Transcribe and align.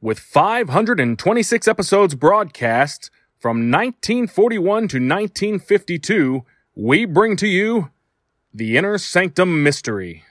with 0.00 0.18
526 0.18 1.66
episodes 1.66 2.14
broadcast 2.14 3.10
from 3.38 3.70
1941 3.70 4.62
to 4.64 4.96
1952, 4.96 6.44
we 6.74 7.04
bring 7.04 7.36
to 7.36 7.48
you 7.48 7.90
The 8.54 8.76
Inner 8.76 8.98
Sanctum 8.98 9.62
Mystery. 9.62 10.24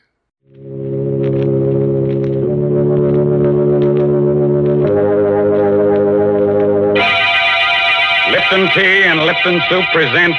Lipton 8.31 8.69
Tea 8.73 9.03
and 9.03 9.19
Lipton 9.25 9.61
Soup 9.69 9.85
presents 9.91 10.37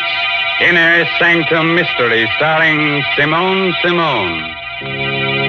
Inner 0.60 1.04
Sanctum 1.18 1.74
Mystery, 1.74 2.28
starring 2.36 3.02
Simone 3.16 3.74
Simon. 3.82 5.47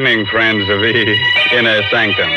Evening, 0.00 0.24
friends 0.32 0.62
of 0.70 0.80
the 0.80 1.18
Inner 1.52 1.82
Sanctum. 1.90 2.30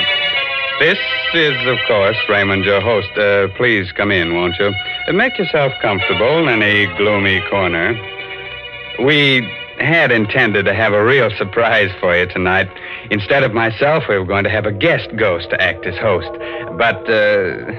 This 0.81 1.00
is, 1.33 1.56
of 1.66 1.78
course, 1.88 2.17
Raymond, 2.28 2.66
your 2.66 2.81
host. 2.81 3.08
Uh, 3.17 3.47
please 3.55 3.89
come 3.94 4.11
in, 4.11 4.36
won't 4.36 4.58
you? 4.59 4.73
Uh, 5.08 5.14
make 5.14 5.38
yourself 5.38 5.72
comfortable 5.81 6.50
in 6.50 6.61
a 6.61 6.94
gloomy 6.97 7.42
corner. 7.50 7.94
We 9.00 9.50
had 9.80 10.11
intended 10.11 10.66
to 10.66 10.73
have 10.73 10.92
a 10.92 11.05
real 11.05 11.30
surprise 11.38 11.89
for 12.02 12.14
you 12.14 12.25
tonight. 12.25 12.67
Instead 13.11 13.44
of 13.44 13.53
myself, 13.53 14.03
we 14.09 14.17
were 14.20 14.25
going 14.25 14.44
to 14.44 14.50
have 14.50 14.66
a 14.66 14.73
guest 14.73 15.16
ghost 15.16 15.50
to 15.52 15.61
act 15.61 15.86
as 15.86 15.98
host. 16.00 16.31
But, 16.77 17.09
uh, 17.09 17.72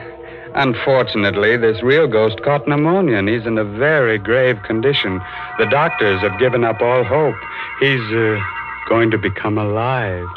unfortunately, 0.54 1.58
this 1.58 1.82
real 1.82 2.06
ghost 2.06 2.42
caught 2.42 2.66
pneumonia, 2.66 3.18
and 3.18 3.28
he's 3.28 3.44
in 3.44 3.58
a 3.58 3.64
very 3.64 4.16
grave 4.16 4.56
condition. 4.62 5.20
The 5.58 5.66
doctors 5.66 6.22
have 6.22 6.40
given 6.40 6.64
up 6.64 6.80
all 6.80 7.04
hope. 7.04 7.36
He's, 7.80 8.00
uh, 8.00 8.40
going 8.88 9.10
to 9.10 9.18
become 9.18 9.58
alive. 9.58 10.26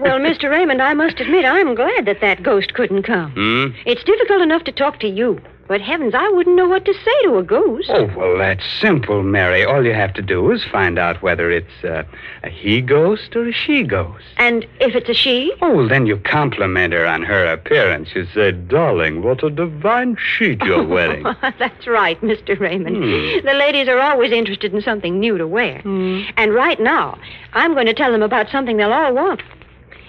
Well, 0.00 0.18
Mr. 0.18 0.50
Raymond, 0.50 0.82
I 0.82 0.92
must 0.92 1.18
admit 1.18 1.46
I'm 1.46 1.74
glad 1.74 2.04
that 2.04 2.20
that 2.20 2.42
ghost 2.42 2.74
couldn't 2.74 3.04
come. 3.04 3.32
Hmm? 3.32 3.66
It's 3.86 4.04
difficult 4.04 4.42
enough 4.42 4.64
to 4.64 4.72
talk 4.72 5.00
to 5.00 5.08
you, 5.08 5.40
but 5.68 5.80
heavens, 5.80 6.14
I 6.14 6.28
wouldn't 6.30 6.56
know 6.56 6.68
what 6.68 6.84
to 6.84 6.94
say 6.94 7.22
to 7.24 7.38
a 7.38 7.42
ghost. 7.42 7.90
Oh, 7.92 8.10
well, 8.16 8.38
that's 8.38 8.64
simple, 8.80 9.22
Mary. 9.22 9.64
All 9.64 9.84
you 9.84 9.94
have 9.94 10.14
to 10.14 10.22
do 10.22 10.50
is 10.50 10.64
find 10.64 10.98
out 10.98 11.22
whether 11.22 11.50
it's 11.50 11.84
uh, 11.84 12.04
a 12.42 12.48
he 12.48 12.80
ghost 12.80 13.34
or 13.34 13.48
a 13.48 13.52
she 13.52 13.82
ghost. 13.82 14.24
And 14.36 14.64
if 14.80 14.94
it's 14.94 15.08
a 15.08 15.14
she? 15.14 15.52
Oh, 15.62 15.74
well, 15.76 15.88
then 15.88 16.06
you 16.06 16.16
compliment 16.18 16.92
her 16.92 17.06
on 17.06 17.22
her 17.22 17.44
appearance. 17.52 18.10
You 18.14 18.26
say, 18.34 18.52
darling, 18.52 19.22
what 19.22 19.42
a 19.42 19.50
divine 19.50 20.16
sheet 20.16 20.62
you're 20.62 20.84
wearing. 20.86 21.22
That's 21.58 21.86
right, 21.86 22.20
Mr. 22.20 22.58
Raymond. 22.58 22.96
Hmm. 22.96 23.46
The 23.46 23.54
ladies 23.54 23.88
are 23.88 24.00
always 24.00 24.32
interested 24.32 24.72
in 24.74 24.82
something 24.82 25.18
new 25.18 25.38
to 25.38 25.46
wear. 25.46 25.82
And 25.84 26.54
right 26.54 26.78
now, 26.80 27.18
I'm 27.52 27.74
going 27.74 27.86
to 27.86 27.94
tell 27.94 28.12
them 28.12 28.22
about 28.22 28.50
something 28.50 28.76
they'll 28.76 28.92
all 28.92 29.14
want. 29.14 29.42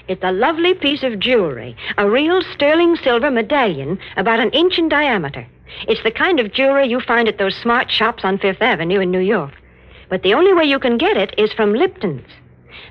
It's 0.07 0.23
a 0.23 0.31
lovely 0.31 0.73
piece 0.73 1.03
of 1.03 1.19
jewelry, 1.19 1.75
a 1.97 2.09
real 2.09 2.41
sterling 2.53 2.95
silver 2.95 3.29
medallion 3.29 3.99
about 4.15 4.39
an 4.39 4.51
inch 4.51 4.79
in 4.79 4.87
diameter. 4.87 5.45
It's 5.85 6.01
the 6.03 6.11
kind 6.11 6.39
of 6.39 6.53
jewelry 6.53 6.87
you 6.87 7.01
find 7.01 7.27
at 7.27 7.37
those 7.37 7.57
smart 7.57 7.91
shops 7.91 8.23
on 8.23 8.37
Fifth 8.37 8.61
Avenue 8.61 9.01
in 9.01 9.11
New 9.11 9.19
York. 9.19 9.51
But 10.07 10.23
the 10.23 10.33
only 10.33 10.53
way 10.53 10.63
you 10.63 10.79
can 10.79 10.97
get 10.97 11.17
it 11.17 11.35
is 11.37 11.51
from 11.51 11.73
Lipton's. 11.73 12.29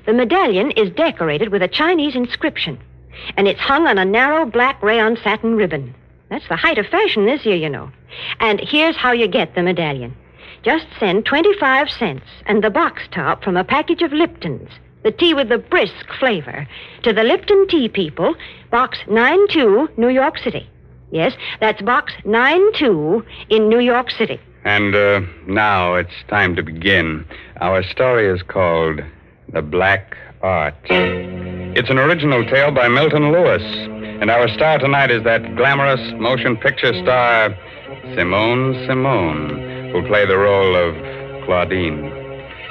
The 0.05 0.13
medallion 0.13 0.69
is 0.71 0.91
decorated 0.91 1.49
with 1.49 1.63
a 1.63 1.67
Chinese 1.67 2.15
inscription, 2.15 2.77
and 3.35 3.47
it's 3.47 3.59
hung 3.59 3.87
on 3.87 3.97
a 3.97 4.05
narrow 4.05 4.45
black 4.45 4.83
rayon 4.83 5.17
satin 5.23 5.55
ribbon. 5.55 5.95
That's 6.29 6.47
the 6.47 6.55
height 6.55 6.77
of 6.77 6.85
fashion 6.85 7.25
this 7.25 7.47
year, 7.47 7.55
you 7.55 7.69
know. 7.69 7.91
And 8.39 8.59
here's 8.59 8.95
how 8.95 9.11
you 9.11 9.27
get 9.27 9.55
the 9.55 9.63
medallion. 9.63 10.15
Just 10.61 10.85
send 10.99 11.25
25 11.25 11.89
cents 11.89 12.25
and 12.45 12.63
the 12.63 12.69
box 12.69 13.01
top 13.11 13.43
from 13.43 13.57
a 13.57 13.63
package 13.63 14.03
of 14.03 14.13
Lipton's, 14.13 14.69
the 15.07 15.13
tea 15.13 15.33
with 15.33 15.47
the 15.47 15.57
brisk 15.57 16.05
flavor, 16.19 16.67
to 17.01 17.13
the 17.13 17.23
Lipton 17.23 17.65
Tea 17.69 17.87
People, 17.87 18.35
Box 18.71 18.97
92, 19.07 19.87
New 19.95 20.09
York 20.09 20.37
City. 20.37 20.69
Yes, 21.11 21.31
that's 21.61 21.81
Box 21.81 22.11
92 22.25 23.25
in 23.49 23.69
New 23.69 23.79
York 23.79 24.11
City. 24.11 24.37
and 24.65 24.93
uh, 24.93 25.21
now 25.47 25.95
it's 25.95 26.17
time 26.27 26.57
to 26.57 26.61
begin. 26.61 27.25
Our 27.61 27.83
story 27.83 28.27
is 28.27 28.41
called 28.43 28.99
The 29.53 29.61
Black 29.61 30.17
Art. 30.41 30.75
It's 30.89 31.89
an 31.89 31.99
original 31.99 32.43
tale 32.45 32.71
by 32.71 32.89
Milton 32.89 33.31
Lewis. 33.31 33.63
And 34.19 34.29
our 34.29 34.49
star 34.49 34.77
tonight 34.77 35.09
is 35.09 35.23
that 35.23 35.55
glamorous 35.55 36.01
motion 36.19 36.57
picture 36.57 36.91
star, 37.01 37.57
Simone 38.13 38.73
Simon, 38.85 39.89
who'll 39.91 40.05
play 40.05 40.25
the 40.25 40.37
role 40.37 40.75
of 40.75 40.93
Claudine. 41.45 42.11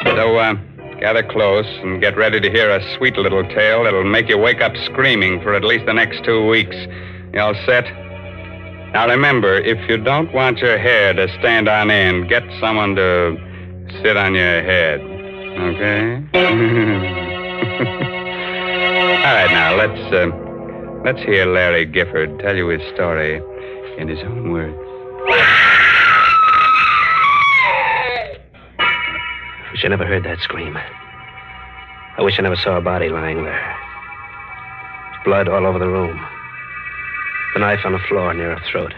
So, 0.04 0.36
uh, 0.36 0.54
gather 1.00 1.22
close 1.22 1.66
and 1.82 2.00
get 2.00 2.16
ready 2.16 2.40
to 2.40 2.50
hear 2.50 2.70
a 2.70 2.96
sweet 2.96 3.16
little 3.16 3.42
tale 3.48 3.84
that'll 3.84 4.04
make 4.04 4.28
you 4.28 4.38
wake 4.38 4.60
up 4.60 4.72
screaming 4.84 5.40
for 5.42 5.54
at 5.54 5.64
least 5.64 5.86
the 5.86 5.92
next 5.92 6.24
two 6.24 6.46
weeks. 6.46 6.76
You 7.32 7.40
all 7.40 7.54
set? 7.66 7.84
Now 8.92 9.08
remember, 9.08 9.58
if 9.58 9.78
you 9.90 9.98
don't 9.98 10.32
want 10.32 10.58
your 10.58 10.78
hair 10.78 11.12
to 11.12 11.28
stand 11.38 11.68
on 11.68 11.90
end, 11.90 12.28
get 12.28 12.42
someone 12.60 12.94
to 12.96 13.36
sit 14.02 14.16
on 14.16 14.34
your 14.34 14.62
head. 14.62 15.00
Okay? 15.00 16.22
All 19.26 19.34
right, 19.34 19.50
now 19.50 19.74
let's 19.74 20.12
uh, 20.12 20.30
let's 21.04 21.20
hear 21.26 21.46
Larry 21.46 21.84
Gifford 21.84 22.38
tell 22.38 22.56
you 22.56 22.68
his 22.68 22.82
story 22.94 23.40
in 23.98 24.08
his 24.08 24.20
own 24.20 24.52
words. 24.52 24.76
I 29.66 29.72
wish 29.72 29.84
I 29.84 29.88
never 29.88 30.06
heard 30.06 30.24
that 30.24 30.38
scream. 30.40 30.76
I 30.76 32.22
wish 32.22 32.38
I 32.38 32.42
never 32.42 32.56
saw 32.56 32.76
a 32.76 32.80
body 32.80 33.08
lying 33.08 33.44
there. 33.44 33.76
Blood 35.24 35.48
all 35.48 35.66
over 35.66 35.78
the 35.78 35.88
room. 35.88 36.24
The 37.54 37.60
knife 37.60 37.80
on 37.84 37.92
the 37.92 37.98
floor 38.08 38.32
near 38.32 38.56
her 38.56 38.64
throat. 38.70 38.94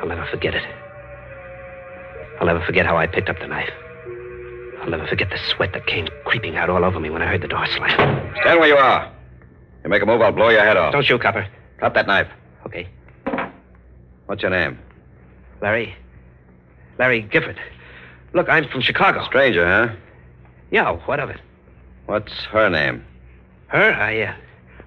I'll 0.00 0.08
never 0.08 0.26
forget 0.30 0.54
it. 0.54 0.64
I'll 2.40 2.46
never 2.46 2.64
forget 2.64 2.84
how 2.84 2.96
I 2.96 3.06
picked 3.06 3.28
up 3.28 3.38
the 3.38 3.46
knife. 3.46 3.70
I'll 4.82 4.90
never 4.90 5.06
forget 5.06 5.30
the 5.30 5.38
sweat 5.54 5.72
that 5.72 5.86
came 5.86 6.08
creeping 6.24 6.56
out 6.56 6.68
all 6.68 6.84
over 6.84 7.00
me 7.00 7.08
when 7.08 7.22
I 7.22 7.26
heard 7.26 7.42
the 7.42 7.48
door 7.48 7.64
slam. 7.66 8.34
Stand 8.42 8.60
where 8.60 8.68
you 8.68 8.76
are. 8.76 9.10
You 9.82 9.90
make 9.90 10.02
a 10.02 10.06
move, 10.06 10.20
I'll 10.20 10.32
blow 10.32 10.48
your 10.48 10.64
head 10.64 10.76
off. 10.76 10.92
Don't 10.92 11.04
shoot, 11.04 11.20
Copper. 11.22 11.46
Drop 11.78 11.94
that 11.94 12.06
knife. 12.06 12.28
Okay. 12.66 12.88
What's 14.26 14.42
your 14.42 14.50
name? 14.50 14.78
Larry. 15.62 15.94
Larry 16.98 17.22
Gifford. 17.22 17.58
Look, 18.34 18.48
I'm 18.48 18.68
from 18.68 18.80
Chicago. 18.80 19.24
Stranger, 19.24 19.64
huh? 19.64 19.94
Yeah, 20.70 20.96
what 21.06 21.20
of 21.20 21.30
it? 21.30 21.40
What's 22.06 22.32
her 22.50 22.68
name? 22.68 23.04
Her? 23.68 23.92
I, 23.92 24.22
uh, 24.22 24.34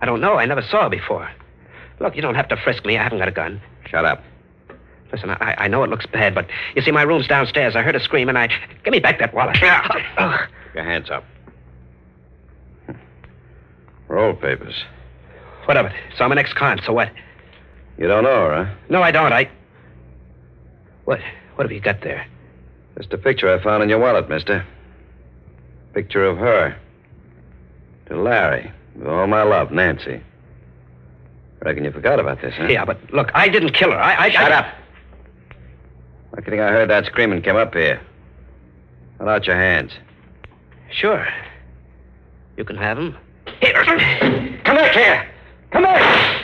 I 0.01 0.05
don't 0.05 0.19
know. 0.21 0.35
I 0.35 0.45
never 0.45 0.61
saw 0.61 0.83
her 0.83 0.89
before. 0.89 1.29
Look, 1.99 2.15
you 2.15 2.21
don't 2.21 2.35
have 2.35 2.49
to 2.49 2.57
frisk 2.57 2.85
me. 2.85 2.97
I 2.97 3.03
haven't 3.03 3.19
got 3.19 3.27
a 3.29 3.31
gun. 3.31 3.61
Shut 3.89 4.05
up. 4.05 4.21
Listen, 5.11 5.29
I, 5.29 5.55
I 5.57 5.67
know 5.69 5.83
it 5.83 5.89
looks 5.89 6.05
bad, 6.05 6.35
but 6.35 6.47
you 6.75 6.81
see, 6.81 6.91
my 6.91 7.03
room's 7.03 7.27
downstairs. 7.27 7.75
I 7.75 7.81
heard 7.81 7.95
a 7.95 8.01
scream, 8.01 8.27
and 8.27 8.37
I. 8.37 8.49
Give 8.83 8.91
me 8.91 8.99
back 8.99 9.19
that 9.19 9.33
wallet. 9.33 9.53
Keep 9.53 9.63
your 10.75 10.83
hands 10.83 11.09
up. 11.09 11.23
Roll 14.09 14.33
papers. 14.33 14.83
What 15.65 15.77
of 15.77 15.85
it? 15.85 15.93
So 16.17 16.25
I'm 16.25 16.31
an 16.33 16.37
ex-con, 16.37 16.81
so 16.85 16.91
what? 16.93 17.09
You 17.97 18.07
don't 18.07 18.23
know 18.23 18.49
her, 18.49 18.65
huh? 18.65 18.75
No, 18.89 19.01
I 19.01 19.11
don't. 19.11 19.31
I. 19.31 19.49
What? 21.05 21.21
What 21.55 21.63
have 21.63 21.71
you 21.71 21.79
got 21.79 22.01
there? 22.01 22.27
Just 22.97 23.13
a 23.13 23.17
picture 23.17 23.53
I 23.53 23.61
found 23.61 23.83
in 23.83 23.89
your 23.89 23.99
wallet, 23.99 24.27
mister. 24.27 24.65
Picture 25.93 26.25
of 26.25 26.37
her. 26.37 26.75
To 28.07 28.19
Larry. 28.19 28.71
With 28.95 29.07
all 29.07 29.27
my 29.27 29.43
love, 29.43 29.71
Nancy. 29.71 30.21
Reckon 31.61 31.83
you 31.83 31.91
forgot 31.91 32.19
about 32.19 32.41
this, 32.41 32.53
huh? 32.55 32.65
Yeah, 32.65 32.85
but 32.85 32.97
look, 33.13 33.29
I 33.33 33.49
didn't 33.49 33.73
kill 33.73 33.91
her. 33.91 33.97
I. 33.97 34.25
I 34.25 34.29
Shut 34.31 34.51
I... 34.51 34.55
up. 34.55 34.73
I 36.35 36.41
think 36.41 36.59
I 36.61 36.69
heard 36.69 36.89
that 36.89 37.05
scream 37.05 37.31
and 37.31 37.43
came 37.43 37.55
up 37.55 37.73
here. 37.73 38.01
Hold 39.17 39.29
out 39.29 39.47
your 39.47 39.55
hands. 39.55 39.91
Sure. 40.91 41.27
You 42.57 42.63
can 42.63 42.77
have 42.77 42.97
them. 42.97 43.17
Here. 43.59 43.83
Come 44.63 44.75
back 44.75 44.93
here. 44.93 45.27
Come 45.71 45.83
back. 45.83 46.36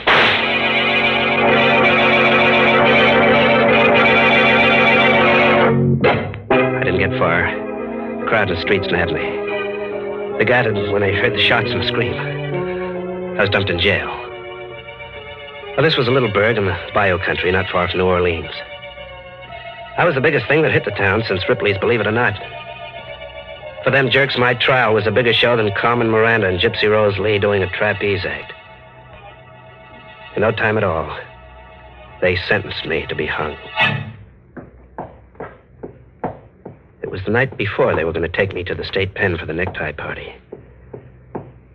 Get 7.08 7.18
far. 7.18 7.42
The 8.20 8.26
crowd 8.26 8.48
in 8.48 8.54
the 8.54 8.60
streets 8.62 8.86
nabbed 8.90 9.12
me. 9.12 9.20
They 10.38 10.44
got 10.44 10.66
it 10.66 10.92
when 10.92 11.02
they 11.02 11.14
heard 11.14 11.34
the 11.34 11.42
shots 11.42 11.70
and 11.70 11.82
the 11.82 11.86
scream. 11.86 12.14
I 12.14 13.42
was 13.42 13.50
dumped 13.50 13.70
in 13.70 13.78
jail. 13.78 14.08
Well, 15.76 15.82
this 15.82 15.96
was 15.96 16.08
a 16.08 16.10
little 16.10 16.32
burg 16.32 16.56
in 16.56 16.64
the 16.64 16.78
bayou 16.94 17.18
country, 17.18 17.50
not 17.52 17.68
far 17.70 17.88
from 17.88 17.98
New 17.98 18.06
Orleans. 18.06 18.50
I 19.98 20.04
was 20.04 20.14
the 20.14 20.20
biggest 20.20 20.46
thing 20.46 20.62
that 20.62 20.72
hit 20.72 20.84
the 20.84 20.92
town 20.92 21.24
since 21.28 21.48
Ripley's 21.48 21.78
Believe 21.78 22.00
It 22.00 22.06
or 22.06 22.12
Not. 22.12 22.34
For 23.84 23.90
them 23.90 24.10
jerks, 24.10 24.38
my 24.38 24.54
trial 24.54 24.94
was 24.94 25.06
a 25.06 25.10
bigger 25.10 25.34
show 25.34 25.56
than 25.56 25.70
Carmen 25.74 26.10
Miranda 26.10 26.48
and 26.48 26.58
Gypsy 26.58 26.90
Rose 26.90 27.18
Lee 27.18 27.38
doing 27.38 27.62
a 27.62 27.70
trapeze 27.70 28.24
act. 28.24 28.52
In 30.36 30.42
no 30.42 30.52
time 30.52 30.78
at 30.78 30.84
all, 30.84 31.16
they 32.22 32.36
sentenced 32.48 32.86
me 32.86 33.06
to 33.08 33.14
be 33.14 33.26
hung. 33.26 33.56
Was 37.14 37.22
the 37.22 37.30
night 37.30 37.56
before 37.56 37.94
they 37.94 38.02
were 38.02 38.12
going 38.12 38.28
to 38.28 38.36
take 38.36 38.52
me 38.54 38.64
to 38.64 38.74
the 38.74 38.84
state 38.84 39.14
pen 39.14 39.38
for 39.38 39.46
the 39.46 39.52
necktie 39.52 39.92
party. 39.92 40.34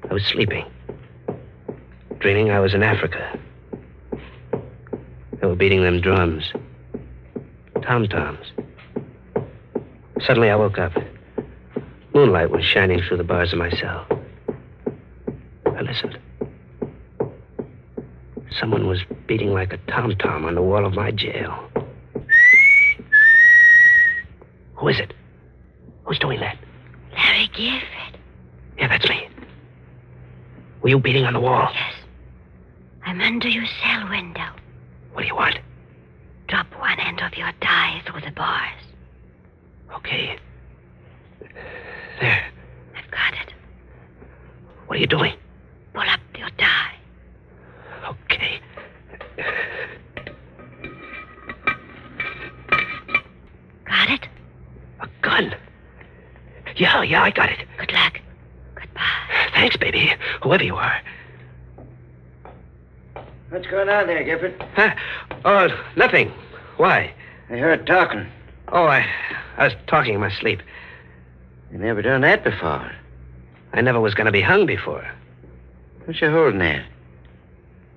I 0.09 0.13
was 0.13 0.25
sleeping, 0.25 0.65
dreaming 2.19 2.51
I 2.51 2.59
was 2.59 2.73
in 2.73 2.83
Africa. 2.83 3.39
They 4.11 5.47
were 5.47 5.55
beating 5.55 5.81
them 5.81 6.01
drums, 6.01 6.51
tom 7.81 8.09
toms. 8.09 8.47
Suddenly 10.19 10.49
I 10.49 10.57
woke 10.57 10.77
up. 10.77 10.91
Moonlight 12.13 12.49
was 12.49 12.65
shining 12.65 13.01
through 13.01 13.15
the 13.15 13.23
bars 13.23 13.53
of 13.53 13.59
my 13.59 13.69
cell. 13.69 14.05
I 15.67 15.79
listened. 15.83 16.19
Someone 18.59 18.87
was 18.87 18.99
beating 19.25 19.53
like 19.53 19.71
a 19.71 19.77
tom 19.87 20.17
tom 20.17 20.43
on 20.43 20.55
the 20.55 20.61
wall 20.61 20.85
of 20.85 20.95
my 20.95 21.11
jail. 21.11 21.57
Who 24.75 24.89
is 24.89 24.99
it? 24.99 25.13
Who's 26.09 26.17
doing 26.17 26.39
that? 26.39 26.57
Larry 27.13 27.47
Gifford. 27.49 28.19
Yeah, 28.79 28.87
that's 28.87 29.07
me. 29.07 29.29
Were 30.81 30.89
you 30.89 30.97
beating 30.97 31.23
on 31.23 31.33
the 31.33 31.39
wall? 31.39 31.69
Yes. 31.71 31.93
I'm 33.05 33.21
under 33.21 33.47
your 33.47 33.65
cell 33.83 34.09
window. 34.09 34.47
What 35.13 35.21
do 35.21 35.27
you 35.27 35.35
want? 35.35 35.59
Drop 36.47 36.65
one 36.79 36.99
end 36.99 37.21
of 37.21 37.37
your 37.37 37.51
tie 37.61 38.01
through 38.07 38.21
the 38.21 38.31
bars. 38.31 38.81
Okay. 39.97 40.39
There. 42.19 42.43
I've 42.95 43.11
got 43.11 43.33
it. 43.33 43.53
What 44.87 44.97
are 44.97 45.01
you 45.01 45.05
doing? 45.05 45.35
Pull 45.93 46.01
up 46.01 46.19
your 46.35 46.49
tie. 46.57 46.95
Okay. 48.07 48.59
Got 53.85 54.09
it? 54.09 54.27
A 55.01 55.07
gun. 55.21 55.53
Yeah, 57.09 57.17
yeah, 57.17 57.23
I 57.23 57.31
got 57.31 57.49
it. 57.49 57.67
Good 57.79 57.91
luck. 57.91 58.19
Goodbye. 58.75 59.01
Thanks, 59.53 59.77
baby. 59.77 60.13
Whoever 60.43 60.63
you 60.63 60.75
are. 60.75 61.01
What's 63.49 63.65
going 63.65 63.89
on 63.89 64.05
there, 64.05 64.23
Gifford? 64.23 64.63
Huh? 64.75 64.93
Oh, 65.43 65.69
nothing. 65.95 66.31
Why? 66.77 67.11
I 67.49 67.53
heard 67.57 67.87
talking. 67.87 68.27
Oh, 68.67 68.85
I, 68.85 69.07
I 69.57 69.65
was 69.65 69.73
talking 69.87 70.13
in 70.13 70.19
my 70.21 70.31
sleep. 70.31 70.61
You 71.71 71.79
never 71.79 72.03
done 72.03 72.21
that 72.21 72.43
before. 72.43 72.91
I 73.73 73.81
never 73.81 73.99
was 73.99 74.13
going 74.13 74.27
to 74.27 74.31
be 74.31 74.41
hung 74.41 74.67
before. 74.67 75.09
What 76.05 76.21
you 76.21 76.29
holding 76.29 76.59
there? 76.59 76.85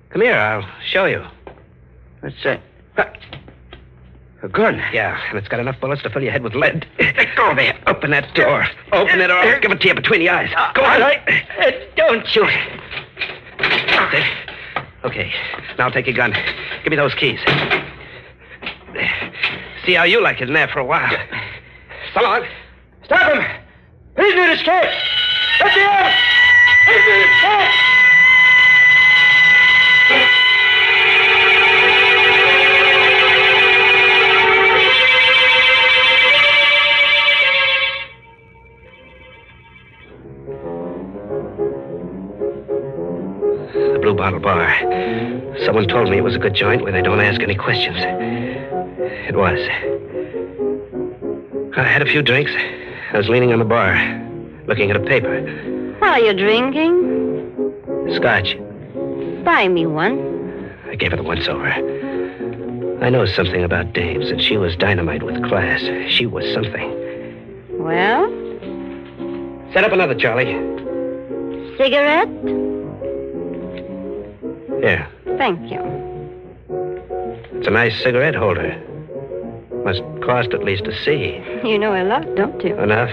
Come 0.09 0.23
here, 0.23 0.37
I'll 0.37 0.67
show 0.83 1.05
you. 1.05 1.23
What's 2.21 2.41
that? 2.43 2.61
A 4.43 4.49
gun. 4.49 4.75
Yeah, 4.91 5.17
and 5.29 5.37
it's 5.37 5.47
got 5.47 5.61
enough 5.61 5.79
bullets 5.79 6.03
to 6.03 6.09
fill 6.09 6.21
your 6.21 6.33
head 6.33 6.43
with 6.43 6.53
lead. 6.53 6.85
Let 6.99 7.33
go 7.37 7.55
there. 7.55 7.77
Open 8.03 8.11
that 8.11 8.35
door. 8.35 8.67
Open 8.91 9.21
it 9.21 9.31
or 9.31 9.35
I'll 9.35 9.61
give 9.61 9.71
it 9.71 9.79
to 9.79 9.87
you 9.87 9.93
between 9.93 10.19
the 10.19 10.27
eyes. 10.27 10.49
Go 10.75 10.83
on. 10.83 11.01
Uh, 11.01 11.71
don't 11.95 12.27
shoot. 12.27 12.49
Okay. 13.61 14.27
Okay. 15.05 15.33
Now 15.77 15.87
take 15.87 16.07
your 16.07 16.15
gun. 16.15 16.35
Give 16.83 16.91
me 16.91 16.97
those 16.97 17.15
keys. 17.15 17.39
See 19.85 19.93
how 19.93 20.03
you 20.03 20.21
like 20.21 20.41
it 20.41 20.49
in 20.49 20.53
there 20.53 20.67
for 20.67 20.79
a 20.79 20.85
while. 20.85 21.15
So 22.13 22.23
long. 22.23 22.43
Stop 23.05 23.31
him! 23.31 23.41
He's 24.17 24.33
an 24.33 24.49
escape! 24.49 24.91
Let 25.61 25.73
me 25.73 25.83
out! 25.83 26.13
He's 26.85 27.07
an 27.07 27.82
Someone 45.73 45.87
told 45.89 46.07
me 46.11 46.17
it 46.17 46.23
was 46.23 46.35
a 46.35 46.37
good 46.37 46.53
joint 46.53 46.83
where 46.83 46.91
they 46.91 47.01
don't 47.01 47.19
ask 47.19 47.41
any 47.41 47.55
questions. 47.55 47.97
It 47.97 49.35
was. 49.35 49.57
I 51.75 51.81
had 51.83 52.03
a 52.03 52.05
few 52.05 52.21
drinks. 52.21 52.51
I 53.11 53.17
was 53.17 53.27
leaning 53.27 53.51
on 53.51 53.57
the 53.57 53.65
bar, 53.65 53.95
looking 54.67 54.91
at 54.91 54.95
a 54.97 54.99
paper. 54.99 55.41
What 55.97 56.11
are 56.11 56.19
you 56.19 56.33
drinking? 56.35 57.73
Scotch. 58.13 58.55
Buy 59.43 59.67
me 59.67 59.87
one. 59.87 60.69
I 60.85 60.93
gave 60.93 61.09
her 61.09 61.17
the 61.17 61.23
once 61.23 61.47
over. 61.47 61.65
I 63.03 63.09
know 63.09 63.25
something 63.25 63.63
about 63.63 63.93
dames, 63.93 64.29
and 64.29 64.39
she 64.39 64.57
was 64.57 64.75
dynamite 64.75 65.23
with 65.23 65.43
class. 65.43 65.81
She 66.07 66.27
was 66.27 66.45
something. 66.53 66.87
Well, 67.79 68.29
Set 69.73 69.83
up 69.83 69.91
another, 69.91 70.13
Charlie. 70.13 70.53
cigarette? 71.77 72.29
Here. 74.83 75.07
Thank 75.37 75.71
you. 75.71 75.81
It's 77.57 77.67
a 77.67 77.71
nice 77.71 78.01
cigarette 78.01 78.35
holder. 78.35 78.81
Must 79.83 80.01
cost 80.23 80.53
at 80.53 80.63
least 80.63 80.83
a 80.87 80.95
C. 81.03 81.41
You 81.63 81.77
know 81.77 81.93
a 81.93 82.03
lot, 82.03 82.35
don't 82.35 82.63
you? 82.63 82.77
Enough. 82.77 83.09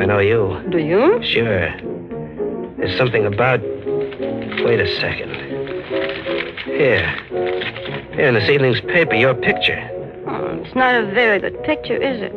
I 0.00 0.06
know 0.06 0.18
you. 0.18 0.62
Do 0.70 0.78
you? 0.78 1.22
Sure. 1.22 1.70
There's 2.78 2.96
something 2.96 3.26
about. 3.26 3.60
Wait 3.60 4.80
a 4.80 4.86
second. 5.00 5.30
Here. 6.64 7.14
Here 8.14 8.28
in 8.28 8.34
this 8.34 8.48
evening's 8.48 8.80
paper, 8.80 9.14
your 9.14 9.34
picture. 9.34 9.88
Oh, 10.26 10.60
it's 10.62 10.74
not 10.74 10.94
a 10.94 11.06
very 11.06 11.38
good 11.38 11.62
picture, 11.64 11.96
is 11.96 12.22
it? 12.22 12.32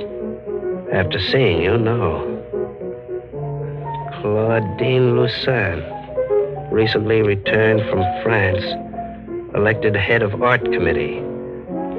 After 0.92 1.20
seeing 1.20 1.62
you, 1.62 1.78
no. 1.78 2.32
Claudine 4.22 5.16
Lucin, 5.16 5.82
recently 6.76 7.22
returned 7.22 7.80
from 7.90 8.04
France, 8.22 8.62
elected 9.56 9.96
head 9.96 10.22
of 10.22 10.44
art 10.44 10.62
committee. 10.66 11.22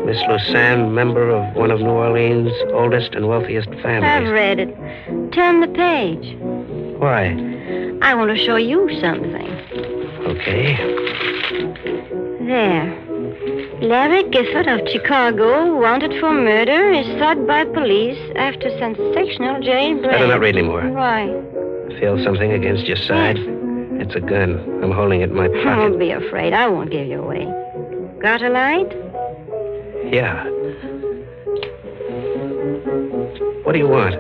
Miss 0.05 0.19
Lucin, 0.29 0.93
member 0.93 1.31
of 1.31 1.57
one 1.57 1.71
of 1.71 1.81
New 1.81 1.89
Orleans' 1.89 2.53
oldest 2.75 3.15
and 3.15 3.27
wealthiest 3.27 3.71
families. 3.83 4.05
I've 4.05 4.31
read 4.31 4.61
it. 4.61 4.77
Turn 5.33 5.61
the 5.63 5.69
page. 5.69 6.37
Why? 6.99 7.29
I 8.03 8.15
want 8.15 8.37
to 8.37 8.45
show 8.45 8.57
you 8.57 8.89
something. 9.01 9.51
Okay. 10.27 10.77
There. 12.45 13.03
Larry 13.81 14.29
Gifford 14.29 14.69
of 14.69 14.87
Chicago, 14.89 15.75
wanted 15.81 16.21
for 16.21 16.33
murder, 16.35 16.93
is 16.93 17.07
sought 17.19 17.47
by 17.47 17.65
police 17.65 18.19
after 18.37 18.69
sensational 18.79 19.63
jailbreak. 19.63 20.03
Better 20.03 20.27
not 20.27 20.41
read 20.41 20.55
anymore. 20.55 20.87
Why? 20.91 21.29
Feel 21.99 22.23
something 22.23 22.53
against 22.53 22.85
your 22.85 22.99
side? 22.99 23.39
It's 24.07 24.15
a 24.15 24.21
gun. 24.21 24.61
I'm 24.85 24.93
holding 24.93 25.21
it 25.21 25.31
in 25.31 25.35
my 25.35 25.49
pocket. 25.49 25.65
Don't 25.65 25.99
be 25.99 26.13
afraid. 26.13 26.53
I 26.53 26.69
won't 26.69 26.93
give 26.93 27.09
you 27.09 27.21
away. 27.21 27.45
Got 28.23 28.41
a 28.41 28.49
light? 28.49 28.93
Yeah. 30.13 30.45
What 33.65 33.73
do 33.73 33.79
you 33.81 33.89
want? 33.89 34.15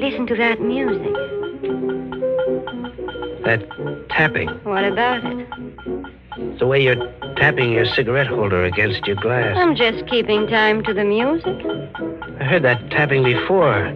Listen 0.00 0.26
to 0.28 0.34
that 0.36 0.62
music. 0.62 1.12
That 3.44 4.08
tapping. 4.08 4.48
What 4.64 4.84
about 4.84 5.22
it? 5.26 6.58
The 6.58 6.66
way 6.66 6.82
you're 6.82 7.12
tapping 7.36 7.70
your 7.70 7.84
cigarette 7.84 8.28
holder 8.28 8.64
against 8.64 9.06
your 9.06 9.16
glass. 9.16 9.58
I'm 9.58 9.76
just 9.76 10.06
keeping 10.06 10.46
time 10.46 10.82
to 10.84 10.94
the 10.94 11.04
music. 11.04 11.60
I 12.40 12.44
heard 12.44 12.62
that 12.62 12.90
tapping 12.90 13.24
before. 13.24 13.94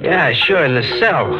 Yeah, 0.00 0.32
sure, 0.32 0.64
in 0.64 0.74
the 0.74 0.82
cell. 0.98 1.38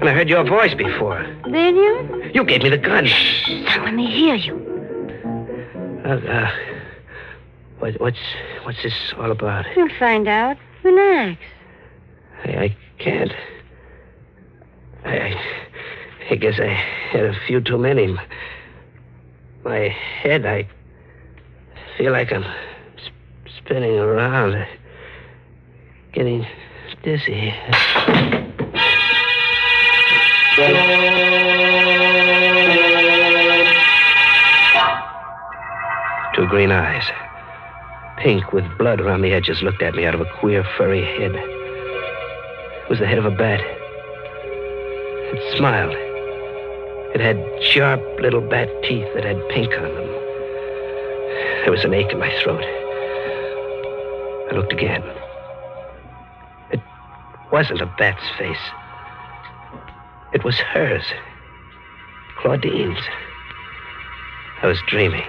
And 0.00 0.08
I 0.08 0.14
heard 0.14 0.30
your 0.30 0.44
voice 0.44 0.72
before. 0.72 1.26
Did 1.50 1.74
you? 1.74 2.30
You 2.34 2.44
gave 2.44 2.62
me 2.62 2.68
the 2.70 2.78
gun. 2.78 3.04
Now 3.48 3.84
let 3.84 3.94
me 3.94 4.06
hear 4.10 4.34
you. 4.36 4.54
Uh, 6.04 6.08
uh, 6.08 6.50
what, 7.78 8.00
what's 8.00 8.18
what's 8.64 8.82
this 8.82 8.94
all 9.18 9.30
about? 9.30 9.66
You'll 9.76 9.88
find 9.98 10.28
out. 10.28 10.56
Relax. 10.82 11.40
I, 12.44 12.48
I 12.50 12.76
can't. 12.98 13.32
I, 15.04 15.16
I, 15.18 15.34
I 16.30 16.34
guess 16.36 16.60
I 16.60 16.66
had 16.66 17.24
a 17.24 17.34
few 17.46 17.60
too 17.60 17.78
many. 17.78 18.16
My 19.64 19.88
head, 19.88 20.46
I 20.46 20.68
feel 21.98 22.12
like 22.12 22.32
I'm 22.32 22.44
sp- 22.96 23.50
spinning 23.58 23.98
around. 23.98 24.66
getting 26.12 26.46
dizzy. 27.02 27.52
Green 36.50 36.72
eyes, 36.72 37.04
pink 38.18 38.52
with 38.52 38.64
blood 38.76 39.00
around 39.00 39.22
the 39.22 39.32
edges, 39.32 39.62
looked 39.62 39.82
at 39.82 39.94
me 39.94 40.04
out 40.04 40.16
of 40.16 40.20
a 40.20 40.26
queer, 40.40 40.64
furry 40.76 41.04
head. 41.04 41.32
It 41.32 42.90
was 42.90 42.98
the 42.98 43.06
head 43.06 43.18
of 43.18 43.24
a 43.24 43.30
bat. 43.30 43.60
It 45.32 45.56
smiled. 45.56 45.94
It 47.14 47.20
had 47.20 47.38
sharp 47.62 48.00
little 48.20 48.40
bat 48.40 48.68
teeth 48.82 49.06
that 49.14 49.24
had 49.24 49.48
pink 49.48 49.72
on 49.74 49.94
them. 49.94 50.06
There 51.62 51.70
was 51.70 51.84
an 51.84 51.94
ache 51.94 52.10
in 52.10 52.18
my 52.18 52.36
throat. 52.42 52.64
I 54.50 54.56
looked 54.56 54.72
again. 54.72 55.04
It 56.72 56.80
wasn't 57.52 57.80
a 57.80 57.86
bat's 57.96 58.28
face. 58.36 58.58
It 60.32 60.42
was 60.42 60.56
hers. 60.56 61.04
Claudine's. 62.38 62.98
I 64.62 64.66
was 64.66 64.78
dreaming. 64.88 65.26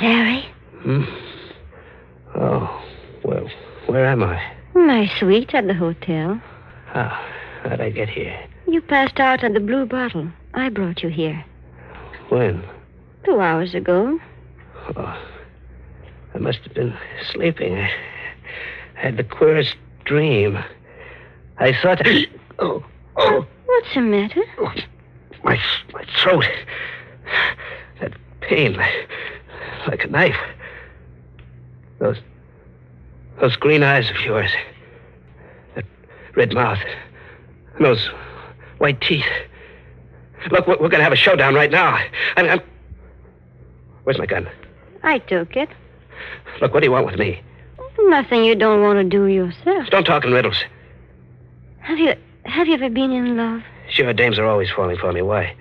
Larry, 0.00 0.46
Hmm? 0.82 1.02
Oh, 2.34 2.82
well, 3.24 3.48
where 3.86 4.06
am 4.06 4.22
I? 4.22 4.52
my 4.74 5.10
sweet 5.18 5.52
at 5.54 5.66
the 5.66 5.74
hotel. 5.74 6.40
How? 6.86 7.08
How'd 7.62 7.80
I 7.80 7.90
get 7.90 8.08
here? 8.08 8.38
You 8.66 8.80
passed 8.80 9.18
out 9.18 9.42
at 9.42 9.52
the 9.54 9.60
blue 9.60 9.86
bottle. 9.86 10.28
I 10.54 10.68
brought 10.68 11.02
you 11.02 11.08
here. 11.08 11.44
When? 12.28 12.62
Two 13.24 13.40
hours 13.40 13.74
ago. 13.74 14.18
Oh, 14.96 15.22
I 16.34 16.38
must 16.38 16.60
have 16.60 16.74
been 16.74 16.96
sleeping. 17.32 17.76
I 17.76 17.90
had 18.94 19.16
the 19.16 19.24
queerest 19.24 19.74
dream. 20.04 20.58
I 21.58 21.72
thought. 21.72 22.00
oh, 22.60 22.84
oh, 23.16 23.46
What's 23.66 23.94
the 23.94 24.00
matter? 24.00 24.44
my, 25.42 25.60
my 25.92 26.04
throat. 26.22 26.44
That 28.00 28.12
pain, 28.40 28.78
like 29.86 30.04
a 30.04 30.08
knife. 30.08 30.36
Those, 31.98 32.16
those 33.40 33.56
green 33.56 33.82
eyes 33.82 34.10
of 34.10 34.20
yours. 34.20 34.50
That 35.74 35.84
red 36.34 36.52
mouth. 36.54 36.78
And 37.76 37.84
those 37.84 38.08
white 38.78 39.00
teeth. 39.00 39.24
Look, 40.50 40.66
we're, 40.66 40.74
we're 40.74 40.88
going 40.88 41.00
to 41.00 41.04
have 41.04 41.12
a 41.12 41.16
showdown 41.16 41.54
right 41.54 41.70
now. 41.70 41.98
I'm, 42.36 42.48
I'm... 42.48 42.60
Where's 44.04 44.18
my 44.18 44.26
gun? 44.26 44.48
I 45.02 45.18
took 45.18 45.56
it. 45.56 45.68
Look, 46.60 46.72
what 46.72 46.80
do 46.80 46.86
you 46.86 46.92
want 46.92 47.06
with 47.06 47.18
me? 47.18 47.40
Nothing 48.00 48.44
you 48.44 48.54
don't 48.54 48.82
want 48.82 48.98
to 48.98 49.04
do 49.04 49.26
yourself. 49.26 49.88
Don't 49.90 50.04
talk 50.04 50.24
in 50.24 50.32
riddles. 50.32 50.56
Have 51.80 51.98
you 51.98 52.14
have 52.44 52.66
you 52.66 52.74
ever 52.74 52.88
been 52.88 53.10
in 53.12 53.36
love? 53.36 53.62
Sure, 53.90 54.12
dames 54.12 54.38
are 54.38 54.46
always 54.46 54.70
falling 54.70 54.96
for 54.96 55.12
me. 55.12 55.20
Why? 55.22 55.54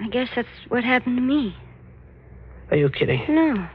I 0.00 0.08
guess 0.08 0.28
that's 0.34 0.48
what 0.68 0.84
happened 0.84 1.16
to 1.16 1.22
me. 1.22 1.56
Are 2.70 2.76
you 2.76 2.88
kidding? 2.88 3.22
No. 3.28 3.68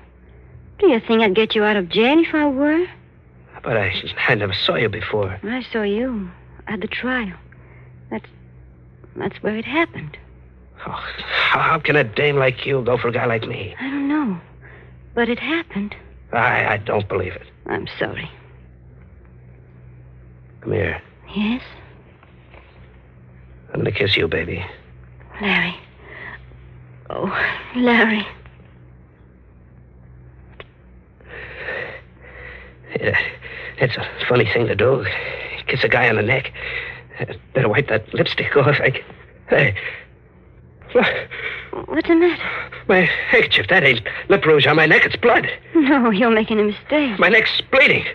Do 0.80 0.88
you 0.88 1.00
think 1.00 1.22
I'd 1.22 1.36
get 1.36 1.56
you 1.56 1.63
out 1.63 1.77
of 1.77 1.89
jail 1.89 2.20
if 2.20 2.34
I 2.34 2.46
were? 2.48 2.86
But 3.63 3.77
I, 3.77 3.94
I 4.27 4.36
never 4.36 4.53
saw 4.53 4.75
you 4.75 4.89
before. 4.89 5.39
I 5.44 5.63
saw 5.72 5.84
you 5.84 6.30
at 6.68 6.82
the 6.82 6.88
trial. 6.88 7.34
That's 8.10 8.25
that's 9.15 9.42
where 9.42 9.56
it 9.56 9.65
happened. 9.65 10.18
Oh, 10.86 10.92
how, 10.92 11.80
can 11.80 11.96
a 11.96 12.03
dame 12.03 12.36
like 12.36 12.65
you 12.65 12.82
go 12.82 12.98
for 12.98 13.08
a 13.08 13.12
guy 13.12 13.25
like 13.25 13.48
me? 13.48 13.75
I 13.80 13.89
don't 13.89 14.08
know. 14.08 14.39
But 15.13 15.30
it 15.30 15.39
happened. 15.39 15.96
I, 16.34 16.74
I 16.74 16.77
don't 16.77 17.08
believe 17.08 17.34
it. 17.34 17.48
I'm 17.68 17.88
sorry. 18.00 18.30
Come 20.62 20.74
here. 20.74 21.01
Yes? 21.34 21.62
I'm 23.70 23.82
going 23.82 23.86
to 23.86 23.92
kiss 23.92 24.18
you, 24.18 24.27
baby. 24.27 24.65
Larry. 25.42 25.75
Oh, 27.10 27.25
Larry. 27.75 28.25
Yeah, 32.83 32.83
Uh, 33.02 33.12
it's 33.78 33.96
a 33.98 34.08
funny 34.28 34.46
thing 34.46 34.68
to 34.68 34.76
do. 34.76 35.06
Kiss 35.68 35.84
a 35.84 35.88
guy 35.90 36.10
on 36.10 36.16
the 36.16 36.22
neck. 36.22 36.52
Uh, 37.20 37.26
better 37.54 37.70
wipe 37.70 37.88
that 37.90 38.14
lipstick 38.14 38.56
off. 38.56 38.76
I... 38.80 39.02
Hey. 39.50 39.76
Look, 40.96 41.88
What's 41.88 42.08
the 42.08 42.16
matter? 42.16 42.44
my 42.88 43.02
handkerchief. 43.30 43.68
That 43.70 43.84
ain't 43.84 44.02
lip 44.30 44.46
rouge 44.46 44.68
on 44.68 44.76
my 44.76 44.86
neck. 44.86 45.06
It's 45.06 45.16
blood. 45.16 45.48
No, 45.76 46.12
you're 46.12 46.30
making 46.30 46.60
a 46.60 46.64
mistake. 46.64 47.18
My 47.20 47.30
neck's 47.30 47.62
bleeding. 47.72 48.06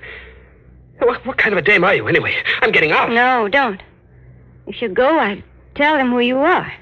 What, 1.00 1.24
what 1.26 1.38
kind 1.38 1.52
of 1.52 1.58
a 1.58 1.62
dame 1.62 1.84
are 1.84 1.94
you, 1.94 2.06
anyway? 2.08 2.34
I'm 2.60 2.70
getting 2.72 2.92
out. 2.92 3.10
No, 3.10 3.48
don't. 3.48 3.82
If 4.66 4.80
you 4.82 4.88
go, 4.88 5.18
I'll 5.18 5.38
tell 5.74 5.96
them 5.96 6.10
who 6.10 6.20
you 6.20 6.38
are. 6.38 6.72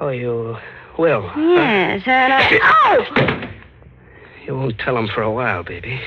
Oh, 0.00 0.08
you 0.08 0.56
will? 0.98 1.22
huh? 1.28 1.40
Yes, 1.40 2.02
and 2.06 2.32
I. 2.32 2.58
Ow! 2.62 3.06
Oh! 3.16 3.47
You 4.48 4.56
won't 4.56 4.78
tell 4.78 4.96
him 4.96 5.08
for 5.08 5.20
a 5.20 5.30
while, 5.30 5.62
baby. 5.62 6.00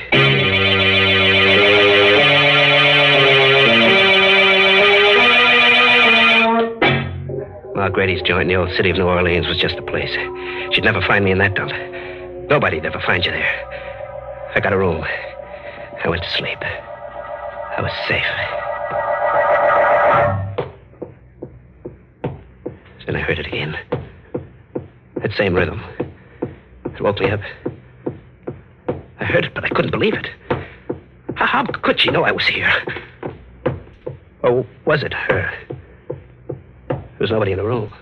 Mark 7.75 7.93
Grady's 7.93 8.23
joint 8.23 8.41
in 8.41 8.47
the 8.47 8.55
old 8.55 8.71
city 8.71 8.89
of 8.89 8.97
New 8.97 9.05
Orleans 9.05 9.45
was 9.45 9.57
just 9.57 9.75
the 9.75 9.83
place. 9.83 10.09
She'd 10.73 10.83
never 10.83 11.01
find 11.01 11.23
me 11.23 11.29
in 11.29 11.37
that 11.37 11.53
dump. 11.53 11.71
Nobody'd 12.49 12.83
ever 12.83 12.99
find 13.05 13.23
you 13.23 13.31
there. 13.31 14.51
I 14.55 14.59
got 14.59 14.73
a 14.73 14.77
room. 14.77 15.03
I 16.03 16.09
went 16.09 16.23
to 16.23 16.29
sleep. 16.31 16.57
I 16.63 17.79
was 17.79 17.91
safe. 18.07 18.25
Then 23.05 23.15
I 23.15 23.19
heard 23.19 23.37
it 23.37 23.45
again. 23.45 23.77
That 25.17 25.31
same 25.37 25.53
rhythm. 25.53 25.79
It 26.85 27.01
woke 27.01 27.19
me 27.19 27.29
up. 27.29 27.41
I 29.21 29.25
heard 29.25 29.45
it, 29.45 29.53
but 29.53 29.63
I 29.63 29.69
couldn't 29.69 29.91
believe 29.91 30.15
it. 30.15 30.27
How, 31.35 31.45
how 31.45 31.63
could 31.63 31.99
she 31.99 32.09
know 32.09 32.23
I 32.23 32.31
was 32.31 32.47
here? 32.47 32.73
Or 34.41 34.65
was 34.83 35.03
it 35.03 35.13
her? 35.13 35.53
There 36.89 37.19
was 37.19 37.29
nobody 37.29 37.51
in 37.51 37.59
the 37.59 37.63
room. 37.63 37.93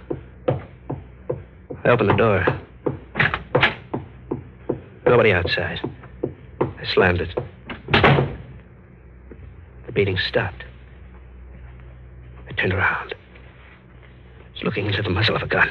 I 1.84 1.90
opened 1.90 2.10
the 2.10 2.16
door. 2.16 2.46
Nobody 5.06 5.34
outside. 5.34 5.82
I 6.62 6.86
slammed 6.94 7.20
it. 7.20 7.38
The 7.92 9.92
beating 9.92 10.18
stopped. 10.18 10.64
I 12.48 12.54
turned 12.54 12.72
around. 12.72 13.14
I 13.14 14.52
was 14.54 14.64
looking 14.64 14.86
into 14.86 15.02
the 15.02 15.10
muzzle 15.10 15.36
of 15.36 15.42
a 15.42 15.48
gun. 15.48 15.68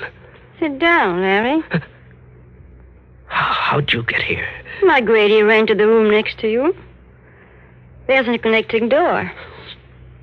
Sit 0.60 0.78
down, 0.78 1.22
Larry. 1.22 1.62
How, 3.38 3.52
how'd 3.52 3.92
you 3.92 4.02
get 4.02 4.20
here? 4.20 4.48
My 4.82 5.00
Grady 5.00 5.42
ran 5.42 5.68
to 5.68 5.74
the 5.74 5.86
room 5.86 6.10
next 6.10 6.40
to 6.40 6.50
you. 6.50 6.74
There's 8.08 8.26
a 8.26 8.36
connecting 8.36 8.88
door. 8.88 9.30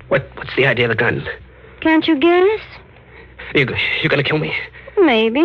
What, 0.08 0.28
what's 0.34 0.54
the 0.54 0.66
idea 0.66 0.84
of 0.84 0.90
the 0.90 0.96
gun? 0.96 1.26
Can't 1.80 2.06
you 2.06 2.18
guess? 2.18 2.60
You, 3.54 3.66
you 4.02 4.10
gonna 4.10 4.22
kill 4.22 4.36
me? 4.36 4.54
Maybe. 4.98 5.40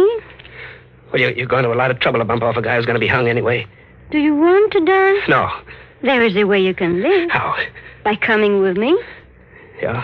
Well, 1.13 1.21
you, 1.21 1.29
you're 1.29 1.47
going 1.47 1.63
to 1.63 1.71
a 1.71 1.75
lot 1.75 1.91
of 1.91 1.99
trouble 2.01 2.19
to 2.19 2.25
bump 2.25 2.43
off 2.43 2.57
a 2.57 2.61
guy 2.61 2.75
who's 2.75 2.85
gonna 2.85 2.99
be 2.99 3.07
hung 3.07 3.29
anyway. 3.29 3.65
Do 4.11 4.17
you 4.17 4.35
want 4.35 4.73
to 4.73 4.83
die? 4.83 5.25
No. 5.29 5.49
There 6.01 6.21
is 6.23 6.35
a 6.35 6.43
way 6.43 6.61
you 6.61 6.73
can 6.73 7.01
live. 7.01 7.31
How? 7.31 7.55
By 8.03 8.17
coming 8.17 8.59
with 8.59 8.75
me. 8.75 9.01
Yeah? 9.81 10.03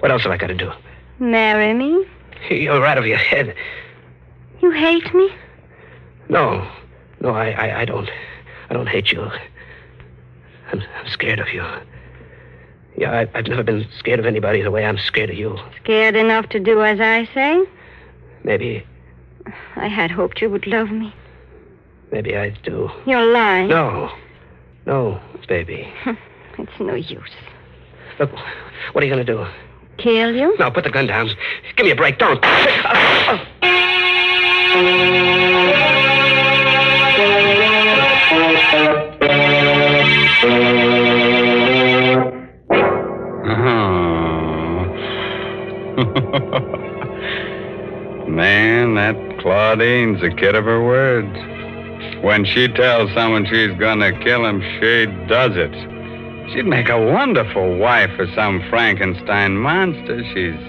What 0.00 0.10
else 0.10 0.24
have 0.24 0.32
I 0.32 0.38
got 0.38 0.48
to 0.48 0.54
do? 0.56 0.72
Marry 1.20 1.72
me. 1.72 2.04
You're 2.50 2.80
right 2.80 2.98
over 2.98 3.06
your 3.06 3.18
head. 3.18 3.54
You 4.60 4.72
hate 4.72 5.14
me? 5.14 5.30
No. 6.28 6.68
No, 7.20 7.30
I, 7.30 7.50
I, 7.50 7.80
I 7.80 7.84
don't. 7.84 8.10
I 8.70 8.74
don't 8.74 8.88
hate 8.88 9.12
you. 9.12 9.22
I'm, 10.72 10.82
I'm 10.96 11.08
scared 11.08 11.38
of 11.38 11.48
you. 11.52 11.64
Yeah, 12.96 13.12
I, 13.12 13.38
I've 13.38 13.46
never 13.46 13.62
been 13.62 13.86
scared 13.98 14.18
of 14.20 14.26
anybody 14.26 14.62
the 14.62 14.70
way 14.70 14.84
I'm 14.84 14.98
scared 14.98 15.30
of 15.30 15.36
you. 15.36 15.58
Scared 15.82 16.16
enough 16.16 16.48
to 16.50 16.60
do 16.60 16.82
as 16.82 17.00
I 17.00 17.28
say? 17.34 17.64
Maybe, 18.44 18.84
I 19.76 19.88
had 19.88 20.10
hoped 20.10 20.40
you 20.40 20.50
would 20.50 20.66
love 20.66 20.90
me. 20.90 21.14
maybe 22.10 22.36
I 22.36 22.50
do. 22.50 22.90
You're 23.06 23.32
lying. 23.32 23.68
No. 23.68 24.10
No, 24.86 25.20
baby. 25.48 25.92
It's 26.58 26.78
no 26.78 26.94
use. 26.94 27.30
Look, 28.18 28.30
what 28.92 29.02
are 29.02 29.06
you 29.06 29.12
going 29.14 29.24
to 29.24 29.32
do? 29.32 29.46
Kill 29.96 30.34
you? 30.34 30.54
No, 30.58 30.70
put 30.70 30.84
the 30.84 30.90
gun 30.90 31.06
down. 31.06 31.30
Give 31.76 31.86
me 31.86 31.92
a 31.92 31.96
break. 31.96 32.18
Don't. 32.18 32.42
Man, 48.28 48.94
that 48.94 49.16
Claudine's 49.40 50.22
a 50.22 50.30
kid 50.30 50.54
of 50.54 50.64
her 50.64 50.82
words. 50.82 51.36
When 52.22 52.44
she 52.44 52.68
tells 52.68 53.12
someone 53.12 53.46
she's 53.46 53.76
gonna 53.78 54.12
kill 54.22 54.44
him, 54.44 54.60
she 54.60 55.06
does 55.26 55.56
it. 55.56 55.72
She'd 56.52 56.66
make 56.66 56.88
a 56.88 57.00
wonderful 57.00 57.78
wife 57.78 58.10
for 58.16 58.26
some 58.34 58.62
Frankenstein 58.68 59.56
monster. 59.56 60.22
She's 60.34 60.60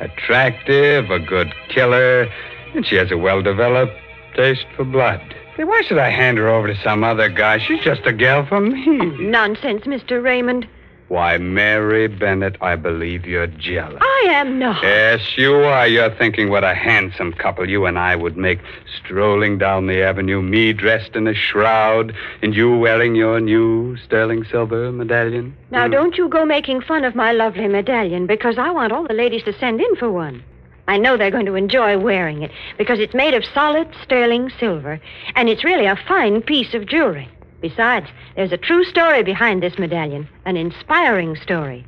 attractive, 0.00 1.10
a 1.10 1.18
good 1.18 1.52
killer, 1.68 2.28
and 2.74 2.86
she 2.86 2.96
has 2.96 3.10
a 3.10 3.18
well 3.18 3.42
developed 3.42 3.94
taste 4.34 4.66
for 4.76 4.84
blood. 4.84 5.20
Say, 5.56 5.64
why 5.64 5.82
should 5.82 5.98
I 5.98 6.10
hand 6.10 6.38
her 6.38 6.48
over 6.48 6.68
to 6.68 6.82
some 6.82 7.04
other 7.04 7.28
guy? 7.28 7.58
She's 7.58 7.82
just 7.82 8.06
a 8.06 8.12
gal 8.12 8.46
for 8.46 8.60
me. 8.60 8.96
Nonsense, 9.18 9.84
Mr. 9.84 10.22
Raymond. 10.22 10.66
Why, 11.12 11.36
Mary 11.36 12.08
Bennett, 12.08 12.56
I 12.62 12.74
believe 12.74 13.26
you're 13.26 13.46
jealous. 13.46 14.00
I 14.00 14.28
am 14.30 14.58
not. 14.58 14.82
Yes, 14.82 15.20
you 15.36 15.56
are. 15.56 15.86
You're 15.86 16.14
thinking 16.16 16.48
what 16.48 16.64
a 16.64 16.72
handsome 16.72 17.34
couple 17.34 17.68
you 17.68 17.84
and 17.84 17.98
I 17.98 18.16
would 18.16 18.38
make 18.38 18.60
strolling 18.96 19.58
down 19.58 19.88
the 19.88 20.00
avenue, 20.02 20.40
me 20.40 20.72
dressed 20.72 21.14
in 21.14 21.28
a 21.28 21.34
shroud, 21.34 22.14
and 22.40 22.54
you 22.54 22.78
wearing 22.78 23.14
your 23.14 23.42
new 23.42 23.98
sterling 23.98 24.44
silver 24.44 24.90
medallion. 24.90 25.54
Now, 25.70 25.84
hmm. 25.84 25.92
don't 25.92 26.16
you 26.16 26.30
go 26.30 26.46
making 26.46 26.80
fun 26.80 27.04
of 27.04 27.14
my 27.14 27.32
lovely 27.32 27.68
medallion 27.68 28.26
because 28.26 28.56
I 28.56 28.70
want 28.70 28.94
all 28.94 29.06
the 29.06 29.12
ladies 29.12 29.42
to 29.42 29.52
send 29.58 29.82
in 29.82 29.96
for 29.96 30.10
one. 30.10 30.42
I 30.88 30.96
know 30.96 31.18
they're 31.18 31.30
going 31.30 31.44
to 31.44 31.56
enjoy 31.56 31.98
wearing 31.98 32.42
it 32.42 32.52
because 32.78 32.98
it's 32.98 33.12
made 33.12 33.34
of 33.34 33.44
solid 33.52 33.86
sterling 34.02 34.50
silver, 34.58 34.98
and 35.34 35.50
it's 35.50 35.62
really 35.62 35.84
a 35.84 36.00
fine 36.08 36.40
piece 36.40 36.72
of 36.72 36.86
jewelry. 36.86 37.28
Besides, 37.62 38.08
there's 38.34 38.52
a 38.52 38.58
true 38.58 38.84
story 38.84 39.22
behind 39.22 39.62
this 39.62 39.78
medallion, 39.78 40.28
an 40.44 40.56
inspiring 40.56 41.36
story. 41.36 41.86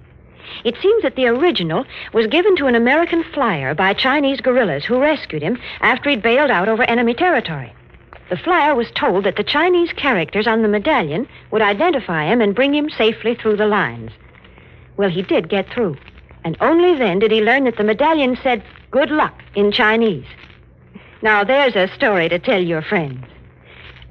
It 0.62 0.76
seems 0.80 1.02
that 1.02 1.16
the 1.16 1.26
original 1.26 1.84
was 2.12 2.28
given 2.28 2.54
to 2.56 2.66
an 2.66 2.76
American 2.76 3.24
flyer 3.24 3.74
by 3.74 3.92
Chinese 3.92 4.40
guerrillas 4.40 4.84
who 4.84 5.00
rescued 5.00 5.42
him 5.42 5.58
after 5.80 6.10
he'd 6.10 6.22
bailed 6.22 6.50
out 6.50 6.68
over 6.68 6.84
enemy 6.84 7.12
territory. 7.12 7.72
The 8.30 8.36
flyer 8.36 8.74
was 8.74 8.90
told 8.92 9.24
that 9.24 9.34
the 9.34 9.42
Chinese 9.42 9.92
characters 9.92 10.46
on 10.46 10.62
the 10.62 10.68
medallion 10.68 11.26
would 11.50 11.60
identify 11.60 12.24
him 12.24 12.40
and 12.40 12.54
bring 12.54 12.72
him 12.72 12.88
safely 12.88 13.34
through 13.34 13.56
the 13.56 13.66
lines. 13.66 14.12
Well, 14.96 15.10
he 15.10 15.22
did 15.22 15.48
get 15.48 15.68
through. 15.68 15.96
And 16.44 16.56
only 16.60 16.96
then 16.96 17.18
did 17.18 17.32
he 17.32 17.42
learn 17.42 17.64
that 17.64 17.76
the 17.76 17.84
medallion 17.84 18.38
said, 18.42 18.62
Good 18.92 19.10
luck 19.10 19.42
in 19.56 19.72
Chinese. 19.72 20.26
Now, 21.20 21.42
there's 21.42 21.74
a 21.74 21.92
story 21.94 22.28
to 22.28 22.38
tell 22.38 22.62
your 22.62 22.82
friends. 22.82 23.26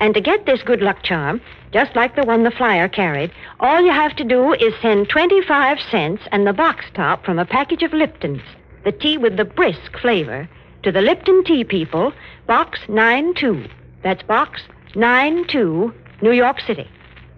And 0.04 0.14
to 0.16 0.20
get 0.20 0.46
this 0.46 0.62
good 0.64 0.82
luck 0.82 1.02
charm, 1.02 1.40
just 1.72 1.96
like 1.96 2.18
the 2.18 2.26
one 2.26 2.44
the 2.44 2.52
flyer 2.52 2.90
carried, 2.90 3.32
all 3.62 3.82
you 3.82 3.94
have 3.94 4.14
to 4.18 4.26
do 4.26 4.52
is 4.52 4.74
send 4.82 5.08
25 5.08 5.80
cents 5.80 6.24
and 6.34 6.46
the 6.46 6.52
box 6.52 6.84
top 6.94 7.24
from 7.24 7.40
a 7.40 7.46
package 7.46 7.84
of 7.84 7.92
Liptons, 7.92 8.42
the 8.84 8.92
tea 8.92 9.18
with 9.18 9.38
the 9.38 9.46
brisk 9.46 9.98
flavor, 10.02 10.50
to 10.84 10.92
the 10.92 11.02
Lipton 11.02 11.46
Tea 11.46 11.64
People, 11.64 12.12
Box 12.48 12.82
92. 12.90 13.66
That's 14.04 14.22
Box 14.24 14.64
92, 14.94 15.94
New 16.22 16.34
York 16.34 16.60
City. 16.60 16.90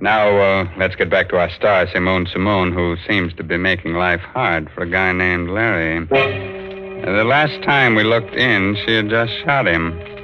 Now, 0.01 0.35
uh, 0.35 0.67
let's 0.75 0.95
get 0.95 1.11
back 1.11 1.29
to 1.29 1.37
our 1.37 1.51
star, 1.51 1.87
Simone 1.93 2.25
Simon, 2.25 2.71
who 2.71 2.97
seems 3.07 3.31
to 3.35 3.43
be 3.43 3.57
making 3.57 3.93
life 3.93 4.21
hard 4.21 4.71
for 4.71 4.81
a 4.81 4.89
guy 4.89 5.11
named 5.11 5.51
Larry. 5.51 6.03
The 6.07 7.23
last 7.23 7.61
time 7.61 7.93
we 7.93 8.03
looked 8.03 8.33
in, 8.33 8.75
she 8.83 8.95
had 8.95 9.09
just 9.11 9.33
shot 9.43 9.67
him. 9.67 10.14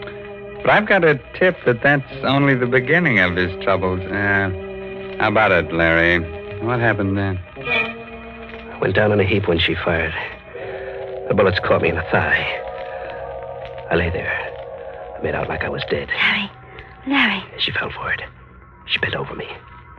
But 0.62 0.70
I've 0.70 0.86
got 0.86 1.04
a 1.04 1.16
tip 1.34 1.58
that 1.66 1.82
that's 1.82 2.12
only 2.24 2.54
the 2.56 2.68
beginning 2.68 3.20
of 3.20 3.36
his 3.36 3.52
troubles. 3.64 4.00
Uh, 4.02 4.50
how 5.20 5.30
about 5.30 5.52
it, 5.52 5.74
Larry? 5.74 6.20
What 6.62 6.80
happened 6.80 7.18
then? 7.18 7.40
I 7.58 8.78
went 8.80 8.96
down 8.96 9.12
in 9.12 9.20
a 9.20 9.24
heap 9.24 9.48
when 9.48 9.60
she 9.60 9.74
fired. 9.76 10.14
The 11.28 11.34
bullets 11.34 11.60
caught 11.60 11.82
me 11.82 11.90
in 11.90 11.96
the 11.96 12.04
thigh. 12.04 12.46
I 13.90 13.96
lay 13.96 14.10
there. 14.10 14.32
I 15.18 15.24
made 15.24 15.34
out 15.36 15.50
like 15.50 15.64
I 15.64 15.70
was 15.70 15.84
dead. 15.90 16.10
Larry, 16.10 16.52
Larry, 17.08 17.44
She 17.60 17.72
fell 17.72 17.90
for 17.92 18.12
it. 18.12 18.22
She 18.86 19.00
bent 19.00 19.16
over 19.16 19.34
me, 19.36 19.48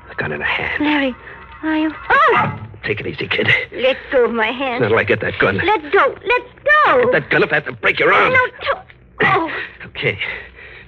the 0.09 0.15
gun 0.15 0.33
in 0.33 0.41
her 0.41 0.47
hand. 0.47 0.85
Larry, 0.85 1.15
are 1.63 1.77
you? 1.79 1.93
Oh! 2.11 2.59
Take 2.85 3.01
it 3.01 3.07
easy, 3.07 3.27
kid. 3.29 3.49
Let 3.73 3.97
go 4.11 4.25
of 4.27 4.33
my 4.33 4.51
hand. 4.51 4.83
Not 4.83 4.89
till 4.89 4.99
I 4.99 5.05
get 5.05 5.21
that 5.21 5.39
gun. 5.39 5.57
Let 5.59 5.93
go. 5.93 6.17
Let 6.27 6.43
go. 6.65 7.03
Get 7.05 7.13
that 7.13 7.31
gun 7.31 7.43
if 7.45 7.51
I 7.53 7.55
have 7.57 7.65
to 7.67 7.73
break 7.73 7.99
your 8.01 8.13
arm. 8.13 8.33
No, 8.33 8.47
don't. 8.63 8.87
Oh. 9.23 9.51
Okay. 9.87 10.19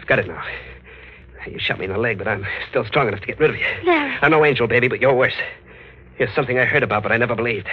I've 0.04 0.08
got 0.08 0.18
it 0.18 0.26
now. 0.26 0.44
You 1.50 1.58
shot 1.58 1.78
me 1.78 1.86
in 1.86 1.90
the 1.90 1.96
leg, 1.96 2.18
but 2.18 2.28
I'm 2.28 2.46
still 2.68 2.84
strong 2.84 3.08
enough 3.08 3.20
to 3.20 3.26
get 3.26 3.38
rid 3.38 3.48
of 3.48 3.56
you. 3.56 3.64
Larry. 3.84 4.14
I'm 4.20 4.32
no 4.32 4.44
angel, 4.44 4.66
baby, 4.66 4.86
but 4.86 5.00
you're 5.00 5.14
worse. 5.14 5.32
Here's 6.16 6.34
something 6.34 6.58
I 6.58 6.66
heard 6.66 6.82
about, 6.82 7.02
but 7.02 7.10
I 7.10 7.16
never 7.16 7.34
believed. 7.34 7.68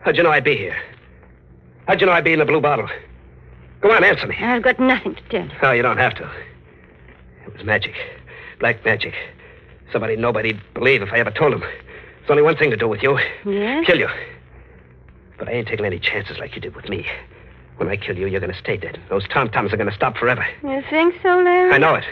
How'd 0.00 0.16
you 0.16 0.22
know 0.22 0.30
I'd 0.30 0.42
be 0.42 0.56
here? 0.56 0.74
How'd 1.86 2.00
you 2.00 2.06
know 2.06 2.14
I'd 2.14 2.24
be 2.24 2.32
in 2.32 2.38
the 2.38 2.46
blue 2.46 2.62
bottle? 2.62 2.88
Go 3.82 3.92
on, 3.92 4.02
answer 4.04 4.26
me. 4.26 4.36
I've 4.40 4.62
got 4.62 4.80
nothing 4.80 5.16
to 5.16 5.22
tell 5.28 5.44
you. 5.44 5.50
No, 5.62 5.72
you 5.72 5.82
don't 5.82 5.98
have 5.98 6.14
to. 6.14 6.30
It 7.44 7.52
was 7.52 7.62
magic. 7.62 7.92
Black 8.58 8.82
magic. 8.82 9.12
Somebody 9.92 10.16
nobody'd 10.16 10.62
believe 10.72 11.02
if 11.02 11.12
I 11.12 11.18
ever 11.18 11.30
told 11.30 11.52
him. 11.52 11.60
There's 11.60 12.30
only 12.30 12.42
one 12.42 12.56
thing 12.56 12.70
to 12.70 12.76
do 12.78 12.88
with 12.88 13.02
you. 13.02 13.18
Yes? 13.44 13.84
Kill 13.84 13.98
you. 13.98 14.08
But 15.36 15.48
I 15.48 15.52
ain't 15.52 15.68
taking 15.68 15.84
any 15.84 15.98
chances 15.98 16.38
like 16.38 16.54
you 16.54 16.62
did 16.62 16.74
with 16.74 16.88
me. 16.88 17.04
When 17.76 17.88
I 17.88 17.96
kill 17.96 18.16
you, 18.16 18.26
you're 18.26 18.40
going 18.40 18.52
to 18.52 18.58
stay 18.58 18.76
dead. 18.76 19.00
Those 19.10 19.26
tom-toms 19.28 19.72
are 19.72 19.76
going 19.76 19.88
to 19.90 19.94
stop 19.94 20.16
forever. 20.16 20.46
You 20.62 20.82
think 20.90 21.16
so, 21.22 21.40
Larry? 21.40 21.72
I 21.72 21.78
know 21.78 21.94
it. 21.94 22.04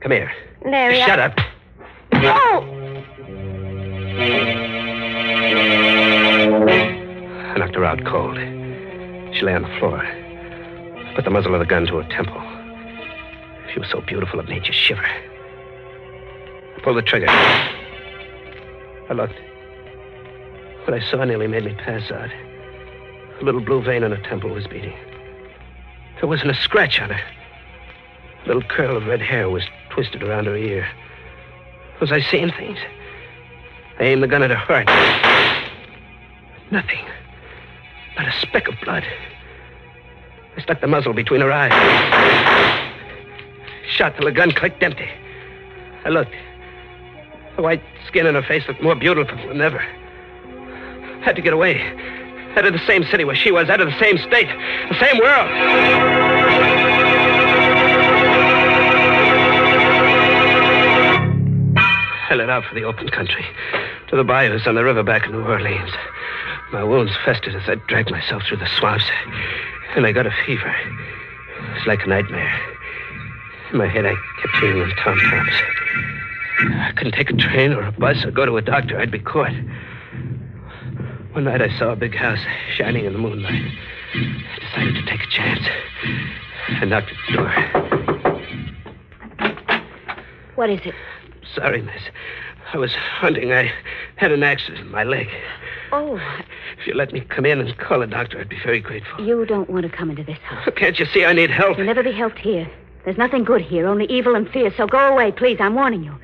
Come 0.00 0.12
here. 0.12 0.32
Larry, 0.64 1.00
I- 1.02 1.06
Shut 1.06 1.18
up. 1.18 1.38
Oh! 2.12 2.72
I 6.66 7.58
knocked 7.58 7.74
her 7.74 7.84
out 7.84 8.04
cold. 8.04 8.36
She 9.34 9.42
lay 9.42 9.54
on 9.54 9.62
the 9.62 9.76
floor. 9.78 9.98
I 10.02 11.12
put 11.14 11.24
the 11.24 11.30
muzzle 11.30 11.54
of 11.54 11.60
the 11.60 11.66
gun 11.66 11.86
to 11.86 11.96
her 11.98 12.08
temple. 12.08 12.40
She 13.72 13.78
was 13.78 13.88
so 13.90 14.00
beautiful 14.00 14.40
it 14.40 14.48
made 14.48 14.66
you 14.66 14.72
shiver. 14.72 15.04
I 15.04 16.80
pulled 16.82 16.96
the 16.96 17.02
trigger. 17.02 17.26
I 17.28 19.12
looked. 19.14 19.34
What 20.86 20.94
I 20.94 21.00
saw 21.10 21.24
nearly 21.24 21.46
made 21.46 21.64
me 21.64 21.74
pass 21.74 22.10
out. 22.10 22.30
A 23.40 23.44
little 23.44 23.60
blue 23.60 23.82
vein 23.82 24.02
on 24.02 24.12
her 24.12 24.22
temple 24.22 24.50
was 24.50 24.66
beating. 24.66 24.96
There 26.20 26.28
wasn't 26.28 26.50
a 26.50 26.54
scratch 26.54 27.00
on 27.00 27.10
her. 27.10 27.20
A 28.44 28.46
little 28.46 28.62
curl 28.62 28.96
of 28.96 29.06
red 29.06 29.20
hair 29.20 29.50
was 29.50 29.64
twisted 29.90 30.22
around 30.22 30.46
her 30.46 30.56
ear. 30.56 30.88
Was 32.00 32.12
I 32.12 32.20
seeing 32.20 32.50
things? 32.50 32.78
I 33.98 34.04
aimed 34.04 34.22
the 34.22 34.26
gun 34.26 34.42
at 34.42 34.50
her 34.50 34.56
heart. 34.56 34.86
Nothing. 36.70 37.04
Not 38.16 38.28
a 38.28 38.32
speck 38.40 38.68
of 38.68 38.74
blood. 38.82 39.04
I 40.56 40.60
stuck 40.62 40.80
the 40.80 40.86
muzzle 40.86 41.12
between 41.12 41.42
her 41.42 41.52
eyes. 41.52 41.72
Shot 43.88 44.16
till 44.16 44.24
the 44.24 44.32
gun 44.32 44.52
clicked 44.52 44.82
empty. 44.82 45.08
I 46.04 46.08
looked. 46.08 46.34
The 47.56 47.62
white 47.62 47.82
skin 48.06 48.26
on 48.26 48.34
her 48.34 48.42
face 48.42 48.66
looked 48.66 48.82
more 48.82 48.94
beautiful 48.94 49.36
than 49.48 49.60
ever. 49.60 49.80
I 49.80 51.20
had 51.22 51.36
to 51.36 51.42
get 51.42 51.52
away. 51.52 51.80
Out 52.56 52.64
of 52.64 52.72
the 52.72 52.86
same 52.86 53.04
city 53.04 53.24
where 53.24 53.36
she 53.36 53.52
was, 53.52 53.68
out 53.68 53.82
of 53.82 53.88
the 53.88 53.98
same 54.00 54.16
state, 54.16 54.48
the 54.88 54.98
same 54.98 55.18
world. 55.18 55.50
I 62.28 62.34
let 62.34 62.48
out 62.48 62.64
for 62.64 62.74
the 62.74 62.82
open 62.84 63.10
country, 63.10 63.44
to 64.08 64.16
the 64.16 64.24
bayous 64.24 64.66
on 64.66 64.74
the 64.74 64.82
river 64.82 65.02
back 65.02 65.26
in 65.26 65.32
New 65.32 65.42
Orleans. 65.42 65.92
My 66.72 66.82
wounds 66.82 67.12
festered 67.26 67.54
as 67.54 67.68
I 67.68 67.74
dragged 67.88 68.10
myself 68.10 68.42
through 68.48 68.56
the 68.56 68.68
swamps, 68.78 69.04
and 69.94 70.06
I 70.06 70.12
got 70.12 70.26
a 70.26 70.32
fever. 70.46 70.74
It 70.74 71.74
was 71.74 71.86
like 71.86 72.04
a 72.04 72.08
nightmare. 72.08 72.58
In 73.70 73.78
my 73.78 73.86
head, 73.86 74.06
I 74.06 74.14
kept 74.40 74.56
hearing 74.56 74.78
them 74.78 74.92
tom-toms. 74.96 75.52
I 76.58 76.92
couldn't 76.96 77.12
take 77.12 77.28
a 77.28 77.34
train 77.34 77.74
or 77.74 77.82
a 77.82 77.92
bus 77.92 78.24
or 78.24 78.30
go 78.30 78.46
to 78.46 78.56
a 78.56 78.62
doctor. 78.62 78.98
I'd 78.98 79.10
be 79.10 79.18
caught. 79.18 79.52
One 81.36 81.44
night 81.44 81.60
I 81.60 81.68
saw 81.78 81.92
a 81.92 81.96
big 81.96 82.14
house 82.14 82.38
shining 82.76 83.04
in 83.04 83.12
the 83.12 83.18
moonlight. 83.18 83.60
I 84.14 84.58
decided 84.58 84.94
to 84.94 85.02
take 85.04 85.22
a 85.22 85.26
chance. 85.26 85.60
I 86.80 86.86
knocked 86.86 87.10
at 87.10 87.16
the 87.28 87.32
door. 87.36 87.50
What 90.54 90.70
is 90.70 90.80
it? 90.86 90.94
Sorry, 91.54 91.82
miss. 91.82 92.00
I 92.72 92.78
was 92.78 92.94
hunting. 92.94 93.52
I 93.52 93.70
had 94.14 94.32
an 94.32 94.42
accident 94.42 94.86
in 94.86 94.90
my 94.90 95.04
leg. 95.04 95.28
Oh, 95.92 96.16
If 96.80 96.86
you 96.86 96.94
let 96.94 97.12
me 97.12 97.20
come 97.20 97.44
in 97.44 97.60
and 97.60 97.76
call 97.76 98.00
a 98.00 98.06
doctor, 98.06 98.40
I'd 98.40 98.48
be 98.48 98.58
very 98.64 98.80
grateful. 98.80 99.22
you 99.22 99.44
don't 99.44 99.68
want 99.68 99.82
to 99.84 99.90
come 99.94 100.08
into 100.08 100.24
this 100.24 100.38
house. 100.38 100.66
Can't 100.74 100.98
you 100.98 101.04
see 101.04 101.26
I 101.26 101.34
need 101.34 101.50
help? 101.50 101.76
You'll 101.76 101.86
never 101.86 102.02
be 102.02 102.12
helped 102.12 102.38
here. 102.38 102.66
There's 103.04 103.18
nothing 103.18 103.44
good 103.44 103.60
here, 103.60 103.86
only 103.86 104.06
evil 104.06 104.36
and 104.36 104.48
fear. 104.48 104.72
So 104.74 104.86
go 104.86 105.12
away, 105.12 105.32
please. 105.32 105.58
I'm 105.60 105.74
warning 105.74 106.02
you. 106.02 106.14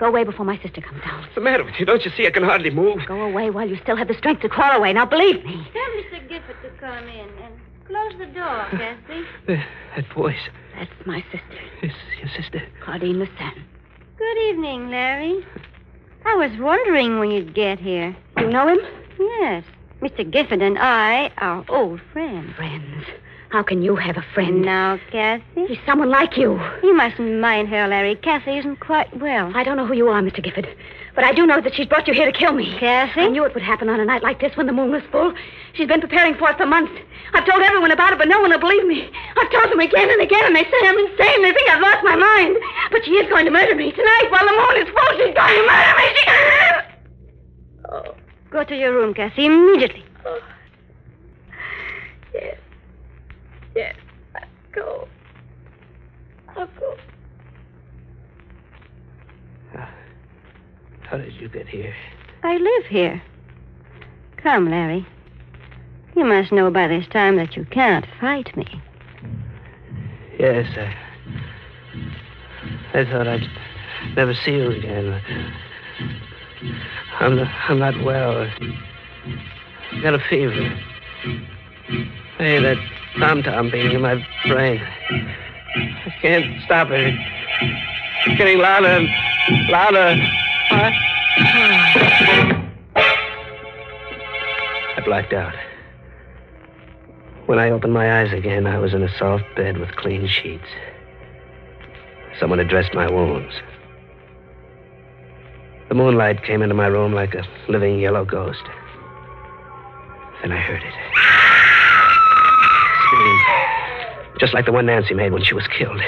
Go 0.00 0.06
away 0.06 0.24
before 0.24 0.46
my 0.46 0.56
sister 0.62 0.80
comes 0.80 1.02
down. 1.04 1.20
What's 1.20 1.34
the 1.34 1.42
matter 1.42 1.62
with 1.62 1.74
you? 1.78 1.84
Don't 1.84 2.02
you 2.06 2.10
see 2.16 2.26
I 2.26 2.30
can 2.30 2.42
hardly 2.42 2.70
move? 2.70 3.00
Go 3.06 3.20
away 3.20 3.50
while 3.50 3.68
you 3.68 3.76
still 3.82 3.96
have 3.96 4.08
the 4.08 4.14
strength 4.14 4.40
to 4.40 4.48
crawl 4.48 4.72
away. 4.78 4.94
Now, 4.94 5.04
believe 5.04 5.44
me. 5.44 5.68
Tell 5.74 5.82
Mr. 6.18 6.26
Gifford 6.26 6.56
to 6.62 6.70
come 6.80 7.04
in 7.06 7.28
and 7.44 7.54
close 7.86 8.12
the 8.18 8.24
door, 8.32 8.66
Cassie. 8.70 9.24
Uh, 9.46 9.56
that 9.96 10.10
voice. 10.14 10.38
That's 10.78 10.90
my 11.06 11.22
sister, 11.30 11.60
Is 11.82 11.92
your 12.18 12.30
sister? 12.34 12.62
Claudine 12.82 13.16
Lassan. 13.16 13.62
Good 14.16 14.38
evening, 14.48 14.88
Larry. 14.90 15.44
I 16.24 16.34
was 16.34 16.50
wondering 16.58 17.18
when 17.18 17.30
you'd 17.30 17.54
get 17.54 17.78
here. 17.78 18.16
You 18.38 18.48
know 18.48 18.68
him? 18.68 18.78
Yes. 19.18 19.64
Mr. 20.00 20.28
Gifford 20.30 20.62
and 20.62 20.78
I 20.78 21.30
are 21.36 21.62
old 21.68 22.00
friends. 22.14 22.54
Friends. 22.56 23.04
How 23.50 23.64
can 23.64 23.82
you 23.82 23.96
have 23.96 24.16
a 24.16 24.24
friend? 24.32 24.62
Now, 24.62 24.98
Cassie. 25.10 25.42
She's 25.66 25.78
someone 25.84 26.08
like 26.08 26.36
you. 26.36 26.60
You 26.84 26.94
mustn't 26.96 27.40
mind 27.40 27.68
her, 27.68 27.88
Larry. 27.88 28.14
Cassie 28.14 28.58
isn't 28.58 28.78
quite 28.78 29.10
well. 29.18 29.50
I 29.56 29.64
don't 29.64 29.76
know 29.76 29.86
who 29.86 29.94
you 29.94 30.08
are, 30.08 30.22
Mr. 30.22 30.40
Gifford, 30.42 30.68
but 31.16 31.24
I 31.24 31.32
do 31.32 31.44
know 31.46 31.60
that 31.60 31.74
she's 31.74 31.86
brought 31.88 32.06
you 32.06 32.14
here 32.14 32.30
to 32.30 32.38
kill 32.38 32.52
me. 32.52 32.76
Cassie? 32.78 33.22
I 33.22 33.28
knew 33.28 33.44
it 33.44 33.52
would 33.54 33.62
happen 33.64 33.88
on 33.88 33.98
a 33.98 34.04
night 34.04 34.22
like 34.22 34.40
this 34.40 34.56
when 34.56 34.66
the 34.66 34.72
moon 34.72 34.92
was 34.92 35.02
full. 35.10 35.34
She's 35.74 35.88
been 35.88 36.00
preparing 36.00 36.36
for 36.36 36.48
it 36.48 36.58
for 36.58 36.66
months. 36.66 36.92
I've 37.34 37.44
told 37.44 37.60
everyone 37.62 37.90
about 37.90 38.12
it, 38.12 38.18
but 38.18 38.28
no 38.28 38.40
one 38.40 38.50
will 38.50 38.60
believe 38.60 38.86
me. 38.86 39.10
I've 39.36 39.50
told 39.50 39.68
them 39.70 39.80
again 39.80 40.10
and 40.10 40.22
again, 40.22 40.46
and 40.46 40.54
they 40.54 40.64
say 40.64 40.80
I'm 40.84 40.98
insane. 40.98 41.42
They 41.42 41.52
think 41.52 41.68
I've 41.70 41.82
lost 41.82 42.04
my 42.04 42.14
mind. 42.14 42.56
But 42.92 43.04
she 43.04 43.12
is 43.12 43.28
going 43.28 43.46
to 43.46 43.50
murder 43.50 43.74
me 43.74 43.90
tonight 43.90 44.28
while 44.30 44.46
the 44.46 44.54
moon 44.54 44.86
is 44.86 44.94
full. 44.94 45.10
She's 45.18 45.34
going 45.34 45.56
to 45.58 45.66
murder 45.66 45.94
me. 45.98 46.06
She... 46.14 46.22
Oh. 47.90 48.14
Go 48.50 48.62
to 48.62 48.76
your 48.76 48.94
room, 48.94 49.12
Cassie, 49.12 49.46
immediately. 49.46 50.04
Oh. 50.24 50.38
Yes. 52.32 52.58
Yes. 53.76 53.94
I'll 54.34 54.42
go. 54.72 55.08
I'll 56.56 56.66
go. 56.78 56.96
How 61.10 61.16
did 61.16 61.34
you 61.34 61.48
get 61.48 61.66
here? 61.66 61.92
I 62.44 62.56
live 62.56 62.86
here. 62.86 63.20
Come, 64.36 64.70
Larry. 64.70 65.04
You 66.14 66.24
must 66.24 66.52
know 66.52 66.70
by 66.70 66.86
this 66.86 67.04
time 67.08 67.34
that 67.34 67.56
you 67.56 67.64
can't 67.64 68.06
fight 68.20 68.56
me. 68.56 68.80
Yes, 70.38 70.68
I. 70.78 70.94
I 72.96 73.04
thought 73.04 73.26
I'd 73.26 73.50
never 74.14 74.34
see 74.34 74.52
you 74.52 74.70
again. 74.70 75.20
I'm 77.18 77.34
not, 77.34 77.48
I'm 77.68 77.80
not 77.80 78.04
well. 78.04 78.48
I've 79.92 80.02
got 80.04 80.14
a 80.14 80.20
fever. 80.30 80.52
Hey, 82.38 82.60
that 82.62 82.78
tom 83.18 83.42
tom 83.42 83.68
beating 83.70 83.92
in 83.92 84.02
my 84.02 84.24
brain. 84.46 84.80
I 84.80 86.14
can't 86.22 86.62
stop 86.62 86.90
it. 86.92 87.14
It's 88.26 88.38
getting 88.38 88.58
louder 88.58 88.86
and 88.86 89.68
louder. 89.70 90.49
I, 90.70 90.92
blacked 95.04 95.32
out. 95.32 95.54
When 97.46 97.58
I 97.58 97.70
opened 97.70 97.92
my 97.92 98.20
eyes 98.20 98.32
again, 98.32 98.66
I 98.66 98.78
was 98.78 98.94
in 98.94 99.02
a 99.02 99.18
soft 99.18 99.44
bed 99.56 99.78
with 99.78 99.96
clean 99.96 100.28
sheets. 100.28 100.68
Someone 102.38 102.60
had 102.60 102.68
dressed 102.68 102.94
my 102.94 103.10
wounds. 103.10 103.52
The 105.88 105.96
moonlight 105.96 106.44
came 106.44 106.62
into 106.62 106.76
my 106.76 106.86
room 106.86 107.12
like 107.12 107.34
a 107.34 107.44
living 107.68 107.98
yellow 107.98 108.24
ghost. 108.24 108.62
Then 110.42 110.52
I 110.52 110.58
heard 110.58 110.82
it. 110.82 110.94
Scream. 113.06 113.38
Just 114.38 114.54
like 114.54 114.66
the 114.66 114.72
one 114.72 114.86
Nancy 114.86 115.14
made 115.14 115.32
when 115.32 115.42
she 115.42 115.54
was 115.54 115.66
killed. 115.66 116.00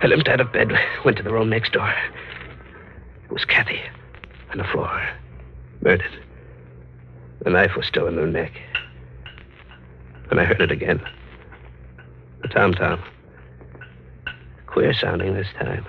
I 0.00 0.06
limped 0.06 0.28
out 0.28 0.40
of 0.40 0.52
bed, 0.52 0.70
went 1.04 1.16
to 1.16 1.24
the 1.24 1.32
room 1.32 1.50
next 1.50 1.72
door. 1.72 1.92
It 3.26 3.32
was 3.32 3.44
Kathy 3.44 3.80
on 4.50 4.58
the 4.58 4.64
floor, 4.64 5.08
murdered. 5.82 6.22
The 7.42 7.50
knife 7.50 7.76
was 7.76 7.86
still 7.86 8.06
in 8.06 8.16
her 8.16 8.26
neck. 8.26 8.52
And 10.30 10.40
I 10.40 10.44
heard 10.44 10.60
it 10.60 10.70
again. 10.70 11.00
The 12.42 12.48
tom 12.48 12.72
tom. 12.72 13.02
Queer 14.66 14.94
sounding 14.94 15.34
this 15.34 15.48
time. 15.58 15.84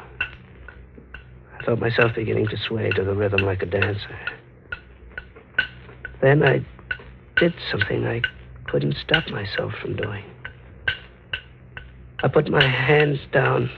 I 1.60 1.64
felt 1.64 1.80
myself 1.80 2.16
beginning 2.16 2.48
to 2.48 2.58
sway 2.58 2.90
to 2.92 3.04
the 3.04 3.14
rhythm 3.14 3.42
like 3.42 3.62
a 3.62 3.66
dancer. 3.66 4.20
Then 6.22 6.44
I 6.44 6.66
did 7.38 7.54
something 7.72 8.06
I 8.06 8.22
couldn't 8.66 8.96
stop 8.98 9.28
myself 9.30 9.74
from 9.82 9.96
doing. 9.96 10.24
I 12.24 12.28
put 12.28 12.50
my 12.50 12.66
hands 12.68 13.20
down, 13.32 13.70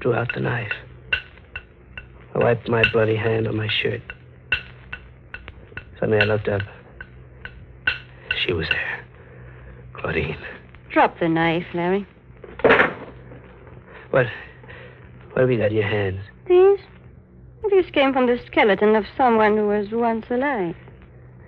drew 0.00 0.14
out 0.14 0.34
the 0.34 0.40
knife. 0.40 0.72
I 2.34 2.38
wiped 2.38 2.68
my 2.68 2.84
bloody 2.92 3.16
hand 3.16 3.46
on 3.48 3.56
my 3.56 3.68
shirt. 3.68 4.02
Suddenly 5.98 6.20
I 6.20 6.24
looked 6.24 6.48
up. 6.48 6.62
She 8.44 8.52
was 8.52 8.68
there. 8.68 9.04
Claudine. 9.92 10.38
Drop 10.90 11.18
the 11.20 11.28
knife, 11.28 11.66
Larry. 11.74 12.06
What? 14.10 14.26
What 15.32 15.42
have 15.42 15.50
you 15.50 15.58
got 15.58 15.70
in 15.70 15.76
your 15.76 15.88
hands? 15.88 16.20
These? 16.48 16.80
These 17.70 17.90
came 17.92 18.12
from 18.12 18.26
the 18.26 18.40
skeleton 18.46 18.96
of 18.96 19.04
someone 19.16 19.56
who 19.56 19.68
was 19.68 19.88
once 19.90 20.26
alive. 20.30 20.74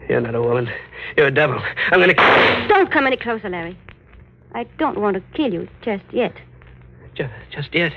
You're 0.09 0.21
not 0.21 0.35
a 0.35 0.43
woman. 0.43 0.69
You're 1.17 1.29
a 1.29 1.35
devil. 1.35 1.61
I'm 1.91 1.99
going 1.99 2.15
to. 2.15 2.67
Don't 2.69 2.91
come 2.91 3.07
any 3.07 3.17
closer, 3.17 3.49
Larry. 3.49 3.79
I 4.55 4.65
don't 4.79 5.01
want 5.01 5.15
to 5.17 5.23
kill 5.35 5.53
you 5.53 5.69
just 5.81 6.05
yet. 6.13 6.35
Just, 7.15 7.33
just 7.51 7.75
yet. 7.75 7.93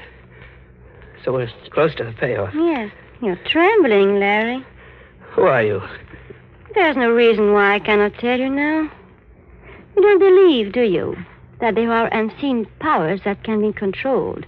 So 1.26 1.34
we're 1.34 1.50
close 1.72 1.96
to 1.96 2.04
the 2.04 2.14
payoff. 2.14 2.54
Yes. 2.54 2.92
You're 3.20 3.40
trembling, 3.48 4.20
Larry. 4.20 4.64
Who 5.32 5.42
are 5.42 5.64
you? 5.64 5.82
There's 6.76 6.96
no 6.96 7.10
reason 7.10 7.52
why 7.52 7.74
I 7.74 7.80
cannot 7.80 8.14
tell 8.20 8.40
you 8.40 8.50
now. 8.50 8.92
You 9.96 10.02
don't 10.04 10.20
believe, 10.20 10.72
do 10.72 10.84
you, 10.84 11.18
that 11.62 11.74
there 11.74 11.92
are 11.92 12.14
unseen 12.14 12.68
powers 12.80 13.22
that 13.26 13.44
can 13.44 13.60
be 13.60 13.74
controlled 13.74 14.46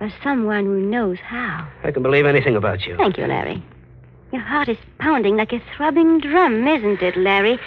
by 0.00 0.10
someone 0.22 0.64
who 0.64 0.80
knows 0.80 1.18
how? 1.18 1.68
I 1.84 1.90
can 1.90 2.02
believe 2.02 2.24
anything 2.24 2.56
about 2.56 2.86
you. 2.86 2.96
Thank 2.96 3.18
you, 3.18 3.26
Larry. 3.26 3.62
Your 4.32 4.42
heart 4.42 4.70
is 4.70 4.78
pounding 4.98 5.36
like 5.36 5.52
a 5.52 5.62
throbbing 5.76 6.20
drum, 6.20 6.66
isn't 6.66 7.02
it, 7.02 7.16
Larry? 7.18 7.58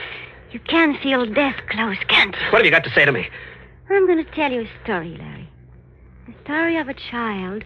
You 0.52 0.60
can 0.62 0.98
feel 0.98 1.28
death 1.28 1.58
close, 1.70 1.98
can't 2.08 2.36
you? 2.36 2.52
What 2.52 2.60
have 2.60 2.66
you 2.66 2.72
got 2.72 2.86
to 2.86 2.92
say 2.92 3.06
to 3.06 3.12
me? 3.12 3.28
I'm 3.90 4.08
going 4.08 4.24
to 4.24 4.32
tell 4.32 4.52
you 4.52 4.62
a 4.62 4.84
story, 4.84 5.16
Larry. 5.18 5.50
A 6.28 6.44
story 6.44 6.78
of 6.78 6.88
a 6.88 6.94
child 6.94 7.66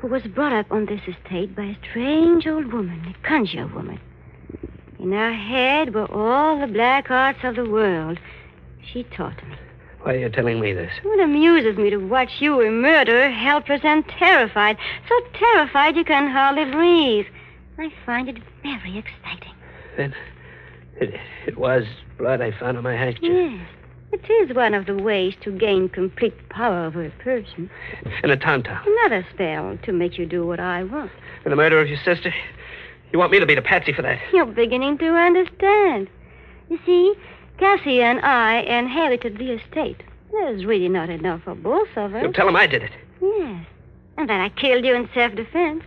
who 0.00 0.08
was 0.08 0.22
brought 0.22 0.52
up 0.52 0.70
on 0.72 0.86
this 0.86 1.00
estate 1.06 1.54
by 1.54 1.64
a 1.64 1.76
strange 1.90 2.46
old 2.46 2.72
woman, 2.72 3.14
a 3.14 3.26
conjure 3.26 3.66
woman. 3.66 4.00
In 4.98 5.12
her 5.12 5.32
head 5.32 5.94
were 5.94 6.10
all 6.10 6.58
the 6.58 6.66
black 6.66 7.10
arts 7.10 7.40
of 7.42 7.56
the 7.56 7.68
world. 7.68 8.18
She 8.82 9.04
taught 9.04 9.36
me. 9.46 9.56
Why 10.02 10.14
are 10.14 10.18
you 10.18 10.28
telling 10.30 10.60
me 10.60 10.72
this? 10.72 10.90
It 11.04 11.20
amuses 11.20 11.76
me 11.76 11.90
to 11.90 11.98
watch 11.98 12.40
you, 12.40 12.62
a 12.62 12.70
murderer, 12.70 13.30
helpless 13.30 13.82
and 13.84 14.06
terrified. 14.08 14.78
So 15.08 15.20
terrified 15.34 15.96
you 15.96 16.04
can 16.04 16.30
hardly 16.30 16.64
breathe. 16.64 17.26
I 17.78 17.92
find 18.06 18.28
it 18.28 18.38
very 18.62 18.98
exciting. 18.98 19.54
Then 19.96 20.14
it, 20.96 21.20
it 21.46 21.58
was 21.58 21.84
blood 22.16 22.40
I 22.40 22.52
found 22.52 22.78
on 22.78 22.84
my 22.84 22.94
handkerchief. 22.94 23.30
Yes. 23.30 23.68
It 24.12 24.28
is 24.28 24.56
one 24.56 24.74
of 24.74 24.86
the 24.86 24.96
ways 24.96 25.34
to 25.42 25.52
gain 25.52 25.88
complete 25.88 26.48
power 26.48 26.86
over 26.86 27.04
a 27.04 27.10
person. 27.10 27.70
And 28.22 28.32
a 28.32 28.36
tom. 28.36 28.64
Another 28.66 29.24
spell 29.32 29.78
to 29.84 29.92
make 29.92 30.18
you 30.18 30.26
do 30.26 30.44
what 30.44 30.58
I 30.58 30.82
want. 30.82 31.12
And 31.44 31.52
the 31.52 31.56
murder 31.56 31.80
of 31.80 31.88
your 31.88 31.98
sister? 32.04 32.34
You 33.12 33.18
want 33.18 33.30
me 33.30 33.38
to 33.38 33.46
be 33.46 33.54
the 33.54 33.62
patsy 33.62 33.92
for 33.92 34.02
that? 34.02 34.18
You're 34.32 34.46
beginning 34.46 34.98
to 34.98 35.06
understand. 35.14 36.08
You 36.68 36.78
see, 36.84 37.14
Cassie 37.58 38.02
and 38.02 38.20
I 38.20 38.60
inherited 38.60 39.38
the 39.38 39.52
estate. 39.52 40.02
There's 40.32 40.64
really 40.64 40.88
not 40.88 41.08
enough 41.08 41.42
for 41.44 41.54
both 41.54 41.88
of 41.96 42.14
us. 42.14 42.22
You 42.22 42.32
tell 42.32 42.48
him 42.48 42.56
I 42.56 42.66
did 42.66 42.82
it. 42.82 42.92
Yes. 43.20 43.66
And 44.16 44.28
then 44.28 44.40
I 44.40 44.48
killed 44.50 44.84
you 44.84 44.94
in 44.94 45.08
self 45.14 45.34
defense. 45.34 45.82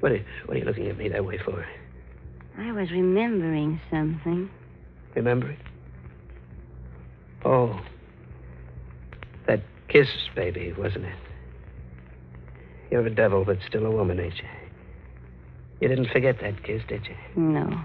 What 0.00 0.12
are, 0.12 0.24
what 0.46 0.56
are 0.56 0.60
you 0.60 0.64
looking 0.64 0.88
at 0.88 0.96
me 0.96 1.08
that 1.08 1.24
way 1.24 1.38
for? 1.38 1.66
I 2.58 2.72
was 2.72 2.90
remembering 2.90 3.80
something. 3.90 4.50
Remember 5.14 5.50
it? 5.50 5.58
Oh. 7.50 7.80
That 9.48 9.60
kiss, 9.88 10.06
baby, 10.36 10.72
wasn't 10.78 11.06
it? 11.06 11.16
You're 12.92 13.04
a 13.04 13.10
devil, 13.12 13.44
but 13.44 13.58
still 13.66 13.86
a 13.86 13.90
woman, 13.90 14.20
ain't 14.20 14.36
you? 14.36 14.48
You 15.80 15.88
didn't 15.88 16.10
forget 16.12 16.36
that 16.42 16.62
kiss, 16.62 16.80
did 16.88 17.06
you? 17.06 17.16
No. 17.42 17.82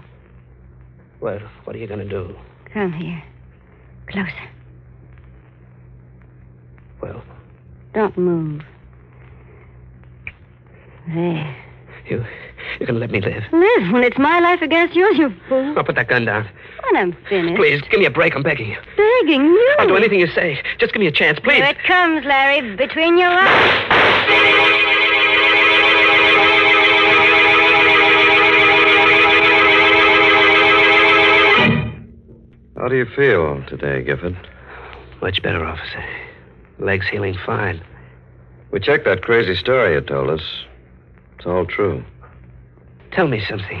Well, 1.20 1.40
what 1.64 1.74
are 1.74 1.78
you 1.80 1.88
going 1.88 1.98
to 1.98 2.08
do? 2.08 2.36
Come 2.72 2.92
here. 2.92 3.20
Closer. 4.08 4.50
Well, 7.02 7.24
Don't 7.92 8.16
move. 8.16 8.62
There. 11.08 11.56
you, 12.08 12.24
you're 12.78 12.86
going 12.86 12.94
to 12.94 13.00
let 13.00 13.10
me 13.10 13.20
live. 13.20 13.42
Live 13.52 13.92
when 13.92 14.04
it's 14.04 14.18
my 14.18 14.40
life 14.40 14.62
against 14.62 14.94
yours, 14.94 15.16
you 15.16 15.34
fool. 15.48 15.76
I'll 15.76 15.84
put 15.84 15.94
that 15.96 16.08
gun 16.08 16.24
down. 16.24 16.48
When 16.84 16.96
I'm 17.02 17.16
finished. 17.28 17.56
Please, 17.56 17.82
give 17.90 18.00
me 18.00 18.06
a 18.06 18.10
break. 18.10 18.34
I'm 18.34 18.42
begging 18.42 18.68
you. 18.68 18.76
Begging 18.96 19.44
you. 19.44 19.76
I'll 19.78 19.88
do 19.88 19.96
anything 19.96 20.20
you 20.20 20.28
say. 20.28 20.62
Just 20.78 20.92
give 20.92 21.00
me 21.00 21.06
a 21.06 21.12
chance, 21.12 21.38
please. 21.40 21.56
Here 21.56 21.64
it 21.66 21.82
comes, 21.84 22.24
Larry, 22.24 22.76
between 22.76 23.18
your 23.18 23.30
eyes. 23.30 24.76
How 32.76 32.88
do 32.88 32.96
you 32.96 33.06
feel 33.16 33.64
today, 33.66 34.02
Gifford? 34.04 34.36
Much 35.20 35.42
better, 35.42 35.64
officer. 35.64 36.04
Leg's 36.78 37.08
healing 37.08 37.36
fine. 37.44 37.82
We 38.70 38.80
checked 38.80 39.06
that 39.06 39.22
crazy 39.22 39.56
story 39.56 39.94
you 39.94 40.02
told 40.02 40.30
us. 40.30 40.42
It's 41.36 41.46
all 41.46 41.64
true. 41.64 42.04
Tell 43.16 43.28
me 43.28 43.42
something. 43.48 43.80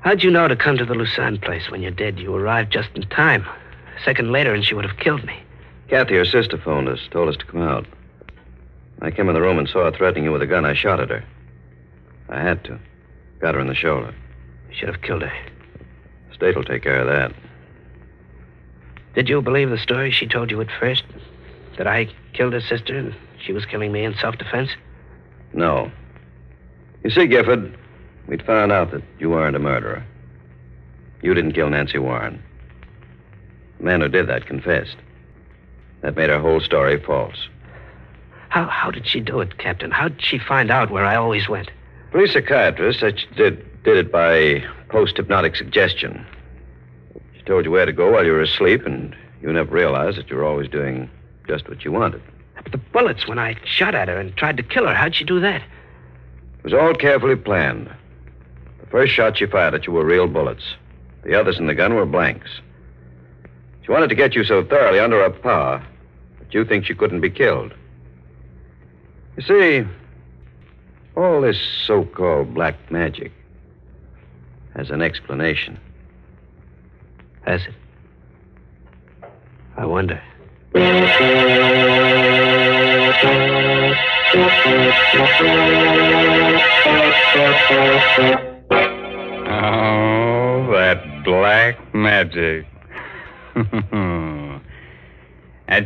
How'd 0.00 0.22
you 0.22 0.30
know 0.30 0.48
to 0.48 0.56
come 0.56 0.78
to 0.78 0.86
the 0.86 0.94
Lucerne 0.94 1.36
place 1.38 1.70
when 1.70 1.82
you're 1.82 1.90
dead? 1.90 2.18
You 2.18 2.34
arrived 2.34 2.72
just 2.72 2.88
in 2.94 3.02
time. 3.02 3.44
A 3.44 4.02
second 4.06 4.32
later, 4.32 4.54
and 4.54 4.64
she 4.64 4.72
would 4.72 4.86
have 4.86 4.96
killed 4.96 5.22
me. 5.26 5.38
Kathy, 5.88 6.14
her 6.14 6.24
sister, 6.24 6.56
phoned 6.56 6.88
us, 6.88 6.98
told 7.10 7.28
us 7.28 7.36
to 7.36 7.44
come 7.44 7.60
out. 7.60 7.84
I 9.02 9.10
came 9.10 9.28
in 9.28 9.34
the 9.34 9.42
room 9.42 9.58
and 9.58 9.68
saw 9.68 9.84
her 9.84 9.92
threatening 9.92 10.24
you 10.24 10.32
with 10.32 10.40
a 10.40 10.46
gun. 10.46 10.64
I 10.64 10.72
shot 10.72 10.98
at 10.98 11.10
her. 11.10 11.22
I 12.30 12.40
had 12.40 12.64
to. 12.64 12.78
Got 13.38 13.54
her 13.54 13.60
in 13.60 13.66
the 13.66 13.74
shoulder. 13.74 14.14
Should 14.70 14.88
have 14.88 15.02
killed 15.02 15.20
her. 15.20 15.32
The 16.30 16.34
State 16.34 16.56
will 16.56 16.64
take 16.64 16.82
care 16.82 17.02
of 17.02 17.06
that. 17.06 17.34
Did 19.14 19.28
you 19.28 19.42
believe 19.42 19.68
the 19.68 19.76
story 19.76 20.10
she 20.10 20.26
told 20.26 20.50
you 20.50 20.62
at 20.62 20.70
first? 20.80 21.04
That 21.76 21.86
I 21.86 22.08
killed 22.32 22.54
her 22.54 22.62
sister 22.62 22.96
and 22.96 23.14
she 23.44 23.52
was 23.52 23.66
killing 23.66 23.92
me 23.92 24.04
in 24.04 24.14
self 24.14 24.38
defense? 24.38 24.70
No. 25.52 25.92
You 27.04 27.10
see, 27.10 27.26
Gifford, 27.26 27.76
we'd 28.28 28.44
found 28.44 28.70
out 28.70 28.92
that 28.92 29.02
you 29.18 29.30
weren't 29.30 29.56
a 29.56 29.58
murderer. 29.58 30.04
You 31.22 31.34
didn't 31.34 31.52
kill 31.52 31.70
Nancy 31.70 31.98
Warren. 31.98 32.40
The 33.78 33.84
man 33.84 34.00
who 34.00 34.08
did 34.08 34.28
that 34.28 34.46
confessed. 34.46 34.96
That 36.02 36.14
made 36.14 36.30
her 36.30 36.38
whole 36.38 36.60
story 36.60 37.02
false. 37.02 37.48
How, 38.50 38.66
how 38.66 38.90
did 38.90 39.06
she 39.06 39.20
do 39.20 39.40
it, 39.40 39.58
Captain? 39.58 39.90
How 39.90 40.08
did 40.08 40.24
she 40.24 40.38
find 40.38 40.70
out 40.70 40.90
where 40.90 41.04
I 41.04 41.16
always 41.16 41.48
went? 41.48 41.70
Police 42.12 42.32
psychiatrist 42.32 43.00
said 43.00 43.18
she 43.18 43.26
did, 43.34 43.82
did 43.82 43.96
it 43.96 44.12
by 44.12 44.64
post 44.88 45.16
hypnotic 45.16 45.56
suggestion. 45.56 46.24
She 47.36 47.42
told 47.42 47.64
you 47.64 47.70
where 47.70 47.86
to 47.86 47.92
go 47.92 48.12
while 48.12 48.24
you 48.24 48.32
were 48.32 48.42
asleep, 48.42 48.86
and 48.86 49.14
you 49.42 49.52
never 49.52 49.74
realized 49.74 50.18
that 50.18 50.30
you 50.30 50.36
were 50.36 50.44
always 50.44 50.68
doing 50.68 51.10
just 51.46 51.68
what 51.68 51.84
you 51.84 51.92
wanted. 51.92 52.22
But 52.62 52.72
the 52.72 52.78
bullets, 52.78 53.26
when 53.26 53.38
I 53.38 53.56
shot 53.64 53.94
at 53.94 54.08
her 54.08 54.18
and 54.18 54.34
tried 54.36 54.56
to 54.56 54.62
kill 54.62 54.86
her, 54.86 54.94
how'd 54.94 55.14
she 55.14 55.24
do 55.24 55.40
that? 55.40 55.62
It 56.58 56.64
was 56.64 56.74
all 56.74 56.94
carefully 56.94 57.36
planned. 57.36 57.90
The 58.88 58.92
first 58.92 59.12
shot 59.12 59.36
she 59.36 59.44
fired 59.44 59.74
at 59.74 59.86
you 59.86 59.92
were 59.92 60.04
real 60.04 60.26
bullets. 60.26 60.64
The 61.22 61.38
others 61.38 61.58
in 61.58 61.66
the 61.66 61.74
gun 61.74 61.94
were 61.94 62.06
blanks. 62.06 62.48
She 63.84 63.92
wanted 63.92 64.08
to 64.08 64.14
get 64.14 64.34
you 64.34 64.44
so 64.44 64.64
thoroughly 64.64 64.98
under 64.98 65.20
her 65.22 65.28
power 65.28 65.86
that 66.38 66.54
you 66.54 66.64
think 66.64 66.86
she 66.86 66.94
couldn't 66.94 67.20
be 67.20 67.28
killed. 67.28 67.74
You 69.36 69.42
see, 69.42 69.86
all 71.18 71.42
this 71.42 71.58
so 71.86 72.06
called 72.06 72.54
black 72.54 72.90
magic 72.90 73.30
has 74.74 74.88
an 74.88 75.02
explanation. 75.02 75.78
Has 77.44 77.60
it? 77.66 77.74
I 79.76 79.84
wonder. 79.84 80.22
Oh, 89.60 90.70
that 90.70 91.24
black 91.24 91.92
magic. 91.92 92.64
I 93.56 94.60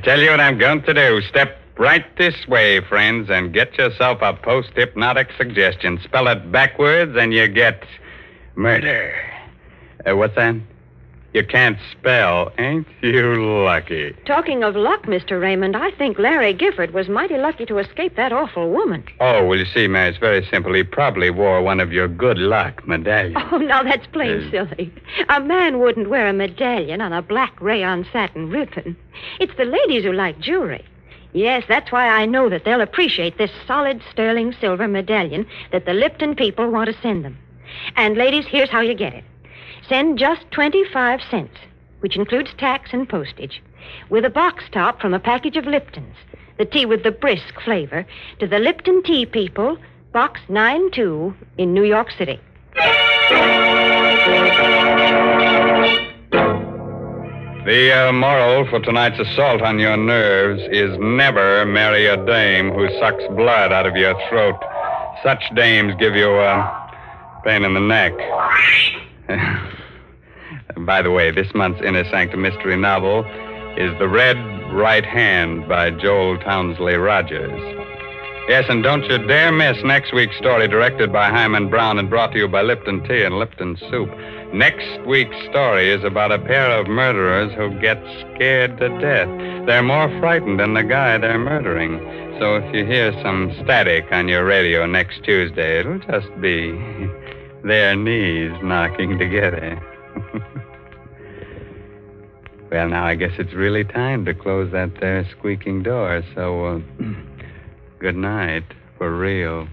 tell 0.05 0.21
you 0.21 0.31
what 0.31 0.41
I'm 0.41 0.59
going 0.59 0.83
to 0.83 0.93
do. 0.93 1.23
Step 1.23 1.57
right 1.79 2.05
this 2.19 2.35
way, 2.47 2.83
friends, 2.83 3.31
and 3.31 3.55
get 3.55 3.79
yourself 3.79 4.19
a 4.21 4.35
post 4.35 4.73
hypnotic 4.75 5.31
suggestion. 5.39 5.99
Spell 6.05 6.29
it 6.29 6.53
backwards, 6.53 7.17
and 7.17 7.33
you 7.33 7.49
get 7.49 7.83
murder. 8.57 9.15
Uh, 10.05 10.17
what's 10.17 10.35
that? 10.35 10.57
You 11.33 11.45
can't 11.45 11.79
spell. 11.91 12.53
Ain't 12.59 12.87
you 13.01 13.63
lucky? 13.65 14.15
Talking 14.27 14.63
of 14.63 14.77
luck, 14.77 15.05
Mr. 15.05 15.41
Raymond, 15.41 15.75
I 15.75 15.91
think 15.93 16.19
Larry 16.19 16.53
Gifford 16.53 16.93
was 16.93 17.09
mighty 17.09 17.39
lucky 17.39 17.65
to 17.67 17.79
escape 17.79 18.17
that 18.17 18.33
awful 18.33 18.71
woman. 18.71 19.05
Oh, 19.19 19.47
well, 19.47 19.59
you 19.59 19.65
see, 19.65 19.89
Mary, 19.89 20.11
it's 20.11 20.19
very 20.19 20.47
simple. 20.51 20.75
He 20.75 20.83
probably 20.83 21.31
wore 21.31 21.63
one 21.63 21.81
of 21.81 21.91
your 21.91 22.07
good 22.07 22.37
luck 22.37 22.87
medallions. 22.87 23.37
Oh, 23.51 23.57
now 23.57 23.83
that's 23.83 24.07
plain 24.09 24.49
Uh, 24.49 24.51
silly. 24.51 24.93
A 25.31 25.41
man 25.41 25.79
wouldn't 25.79 26.11
wear 26.11 26.29
a 26.29 26.33
medallion 26.35 27.01
on 27.01 27.15
a 27.15 27.23
black 27.23 27.59
rayon 27.61 28.07
satin 28.13 28.51
ribbon. 28.51 28.95
It's 29.41 29.57
the 29.57 29.65
ladies 29.65 30.05
who 30.05 30.13
like 30.13 30.39
jewelry. 30.39 30.85
Yes, 31.33 31.65
that's 31.67 31.91
why 31.91 32.09
I 32.09 32.27
know 32.27 32.51
that 32.51 32.65
they'll 32.65 32.83
appreciate 32.83 33.39
this 33.39 33.51
solid 33.67 34.03
sterling 34.11 34.55
silver 34.61 34.87
medallion 34.87 35.47
that 35.71 35.87
the 35.87 35.95
Lipton 35.95 36.35
people 36.37 36.71
want 36.71 36.91
to 36.91 37.01
send 37.01 37.25
them. 37.25 37.39
And, 37.97 38.19
ladies, 38.19 38.45
here's 38.45 38.69
how 38.69 38.81
you 38.81 38.93
get 38.93 39.15
it 39.15 39.25
send 39.93 40.19
just 40.19 40.51
25 40.53 41.21
cents, 41.31 41.59
which 42.01 42.17
includes 42.17 42.49
tax 42.57 42.95
and 42.95 43.07
postage, 43.07 43.63
with 44.09 44.25
a 44.25 44.31
box 44.31 44.65
top 44.73 44.99
from 44.99 45.13
a 45.13 45.21
package 45.21 45.59
of 45.59 45.67
Liptons, 45.67 46.15
the 46.57 46.65
tea 46.65 46.87
with 46.87 47.03
the 47.03 47.11
brisk 47.11 47.61
flavor, 47.63 48.07
to 48.39 48.47
the 48.47 48.59
Lipton 48.59 49.03
Tea 49.03 49.27
People, 49.27 49.77
Box 50.11 50.41
92 50.49 51.35
in 51.59 51.75
New 51.75 51.85
York 51.85 52.11
City. 52.17 52.41
The 57.67 57.93
uh, 57.93 58.13
moral 58.13 58.67
for 58.71 58.81
tonight's 58.81 59.21
assault 59.21 59.61
on 59.61 59.79
your 59.79 59.99
nerves 59.99 60.63
is 60.73 60.97
never 61.01 61.67
marry 61.67 62.07
a 62.07 62.17
dame 62.25 62.71
who 62.71 62.89
sucks 62.99 63.25
blood 63.35 63.75
out 63.75 63.85
of 63.85 63.95
your 63.97 64.15
throat. 64.31 64.59
Such 65.23 65.43
dames 65.55 65.93
give 65.99 66.15
you 66.17 66.31
a 66.31 67.43
pain 67.45 67.63
in 67.63 67.75
the 67.75 67.81
neck. 67.81 68.15
by 70.87 71.03
the 71.03 71.11
way, 71.11 71.31
this 71.31 71.53
month's 71.55 71.83
Inner 71.83 72.05
Sanctum 72.11 72.43
Mystery 72.43 72.77
novel 72.77 73.25
is 73.77 73.97
The 73.99 74.09
Red 74.09 74.37
Right 74.73 75.05
Hand 75.05 75.69
by 75.69 75.91
Joel 75.91 76.39
Townsley 76.39 76.95
Rogers. 76.95 77.61
Yes, 78.49 78.65
and 78.69 78.83
don't 78.83 79.05
you 79.05 79.19
dare 79.27 79.53
miss 79.53 79.77
next 79.85 80.13
week's 80.13 80.37
story 80.37 80.67
directed 80.67 81.13
by 81.13 81.31
Himan 81.31 81.71
Brown 81.71 81.99
and 81.99 82.11
brought 82.11 82.33
to 82.33 82.39
you 82.39 82.49
by 82.49 82.63
Lipton 82.63 83.07
Tea 83.07 83.23
and 83.23 83.39
Lipton 83.39 83.77
Soup. 83.89 84.11
Next 84.53 85.07
week's 85.07 85.37
story 85.49 85.91
is 85.91 86.03
about 86.05 86.33
a 86.33 86.39
pair 86.39 86.71
of 86.71 86.89
murderers 86.89 87.55
who 87.55 87.71
get 87.81 87.99
scared 88.21 88.77
to 88.79 88.89
death. 88.99 89.29
They're 89.67 89.83
more 89.83 90.09
frightened 90.21 90.59
than 90.59 90.75
the 90.75 90.83
guy 90.83 91.17
they're 91.19 91.39
murdering. 91.39 91.99
So 92.41 92.57
if 92.57 92.75
you 92.75 92.85
hear 92.85 93.13
some 93.23 93.53
static 93.63 94.07
on 94.11 94.27
your 94.27 94.45
radio 94.45 94.87
next 94.87 95.23
Tuesday, 95.23 95.79
it'll 95.79 96.01
just 96.01 96.29
be 96.41 96.73
their 97.65 97.95
knees 97.95 98.53
knocking 98.63 99.19
together. 99.19 99.81
well, 102.71 102.89
now 102.89 103.05
I 103.05 103.15
guess 103.15 103.33
it's 103.39 103.53
really 103.53 103.85
time 103.85 104.25
to 104.25 104.33
close 104.35 104.73
that 104.73 105.01
there 105.01 105.29
squeaking 105.31 105.83
door. 105.83 106.23
So, 106.35 106.67
uh, 106.67 106.81
good 107.99 108.17
night 108.17 108.65
for 108.99 109.17
real. 109.17 109.69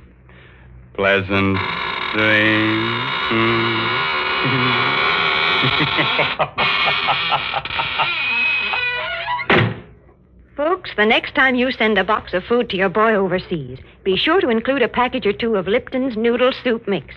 Pleasant 0.93 1.57
dreams. 2.13 3.09
Folks, 10.55 10.91
the 10.97 11.05
next 11.05 11.35
time 11.35 11.55
you 11.55 11.71
send 11.71 11.97
a 11.97 12.03
box 12.03 12.33
of 12.33 12.43
food 12.43 12.69
to 12.69 12.75
your 12.75 12.89
boy 12.89 13.13
overseas, 13.13 13.79
be 14.03 14.17
sure 14.17 14.41
to 14.41 14.49
include 14.49 14.81
a 14.81 14.89
package 14.89 15.25
or 15.25 15.31
two 15.31 15.55
of 15.55 15.67
Lipton's 15.67 16.17
noodle 16.17 16.51
soup 16.63 16.85
mix. 16.85 17.15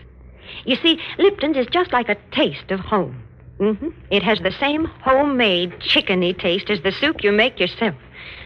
You 0.64 0.76
see, 0.76 1.00
Lipton's 1.18 1.56
is 1.56 1.66
just 1.66 1.92
like 1.92 2.08
a 2.08 2.16
taste 2.30 2.70
of 2.70 2.80
home. 2.80 3.22
Hmm 3.62 3.88
It 4.10 4.24
has 4.24 4.40
the 4.40 4.54
same 4.58 4.86
homemade 4.86 5.72
chickeny 5.78 6.36
taste 6.36 6.68
as 6.68 6.82
the 6.82 6.90
soup 6.90 7.22
you 7.22 7.30
make 7.30 7.60
yourself. 7.60 7.94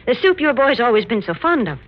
The 0.06 0.14
soup 0.14 0.40
your 0.40 0.52
boy's 0.52 0.78
always 0.78 1.06
been 1.06 1.22
so 1.22 1.32
fond 1.32 1.68
of. 1.68 1.78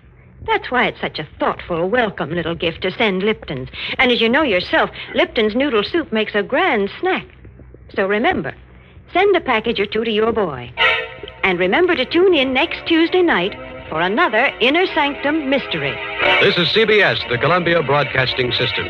That's 0.47 0.71
why 0.71 0.87
it's 0.87 0.99
such 0.99 1.19
a 1.19 1.27
thoughtful, 1.37 1.87
welcome 1.87 2.31
little 2.31 2.55
gift 2.55 2.81
to 2.81 2.91
send 2.91 3.21
Lipton's. 3.21 3.69
And 3.99 4.11
as 4.11 4.19
you 4.19 4.29
know 4.29 4.41
yourself, 4.41 4.89
Lipton's 5.13 5.55
noodle 5.55 5.83
soup 5.83 6.11
makes 6.11 6.33
a 6.33 6.41
grand 6.41 6.89
snack. 6.99 7.27
So 7.95 8.07
remember, 8.07 8.55
send 9.13 9.35
a 9.35 9.41
package 9.41 9.79
or 9.79 9.85
two 9.85 10.03
to 10.03 10.11
your 10.11 10.31
boy. 10.31 10.73
And 11.43 11.59
remember 11.59 11.95
to 11.95 12.05
tune 12.05 12.33
in 12.33 12.51
next 12.51 12.87
Tuesday 12.87 13.21
night 13.21 13.53
for 13.89 14.01
another 14.01 14.51
Inner 14.59 14.87
Sanctum 14.87 15.51
Mystery. 15.51 15.95
This 16.41 16.57
is 16.57 16.67
CBS, 16.69 17.29
the 17.29 17.37
Columbia 17.37 17.83
Broadcasting 17.83 18.51
System. 18.53 18.89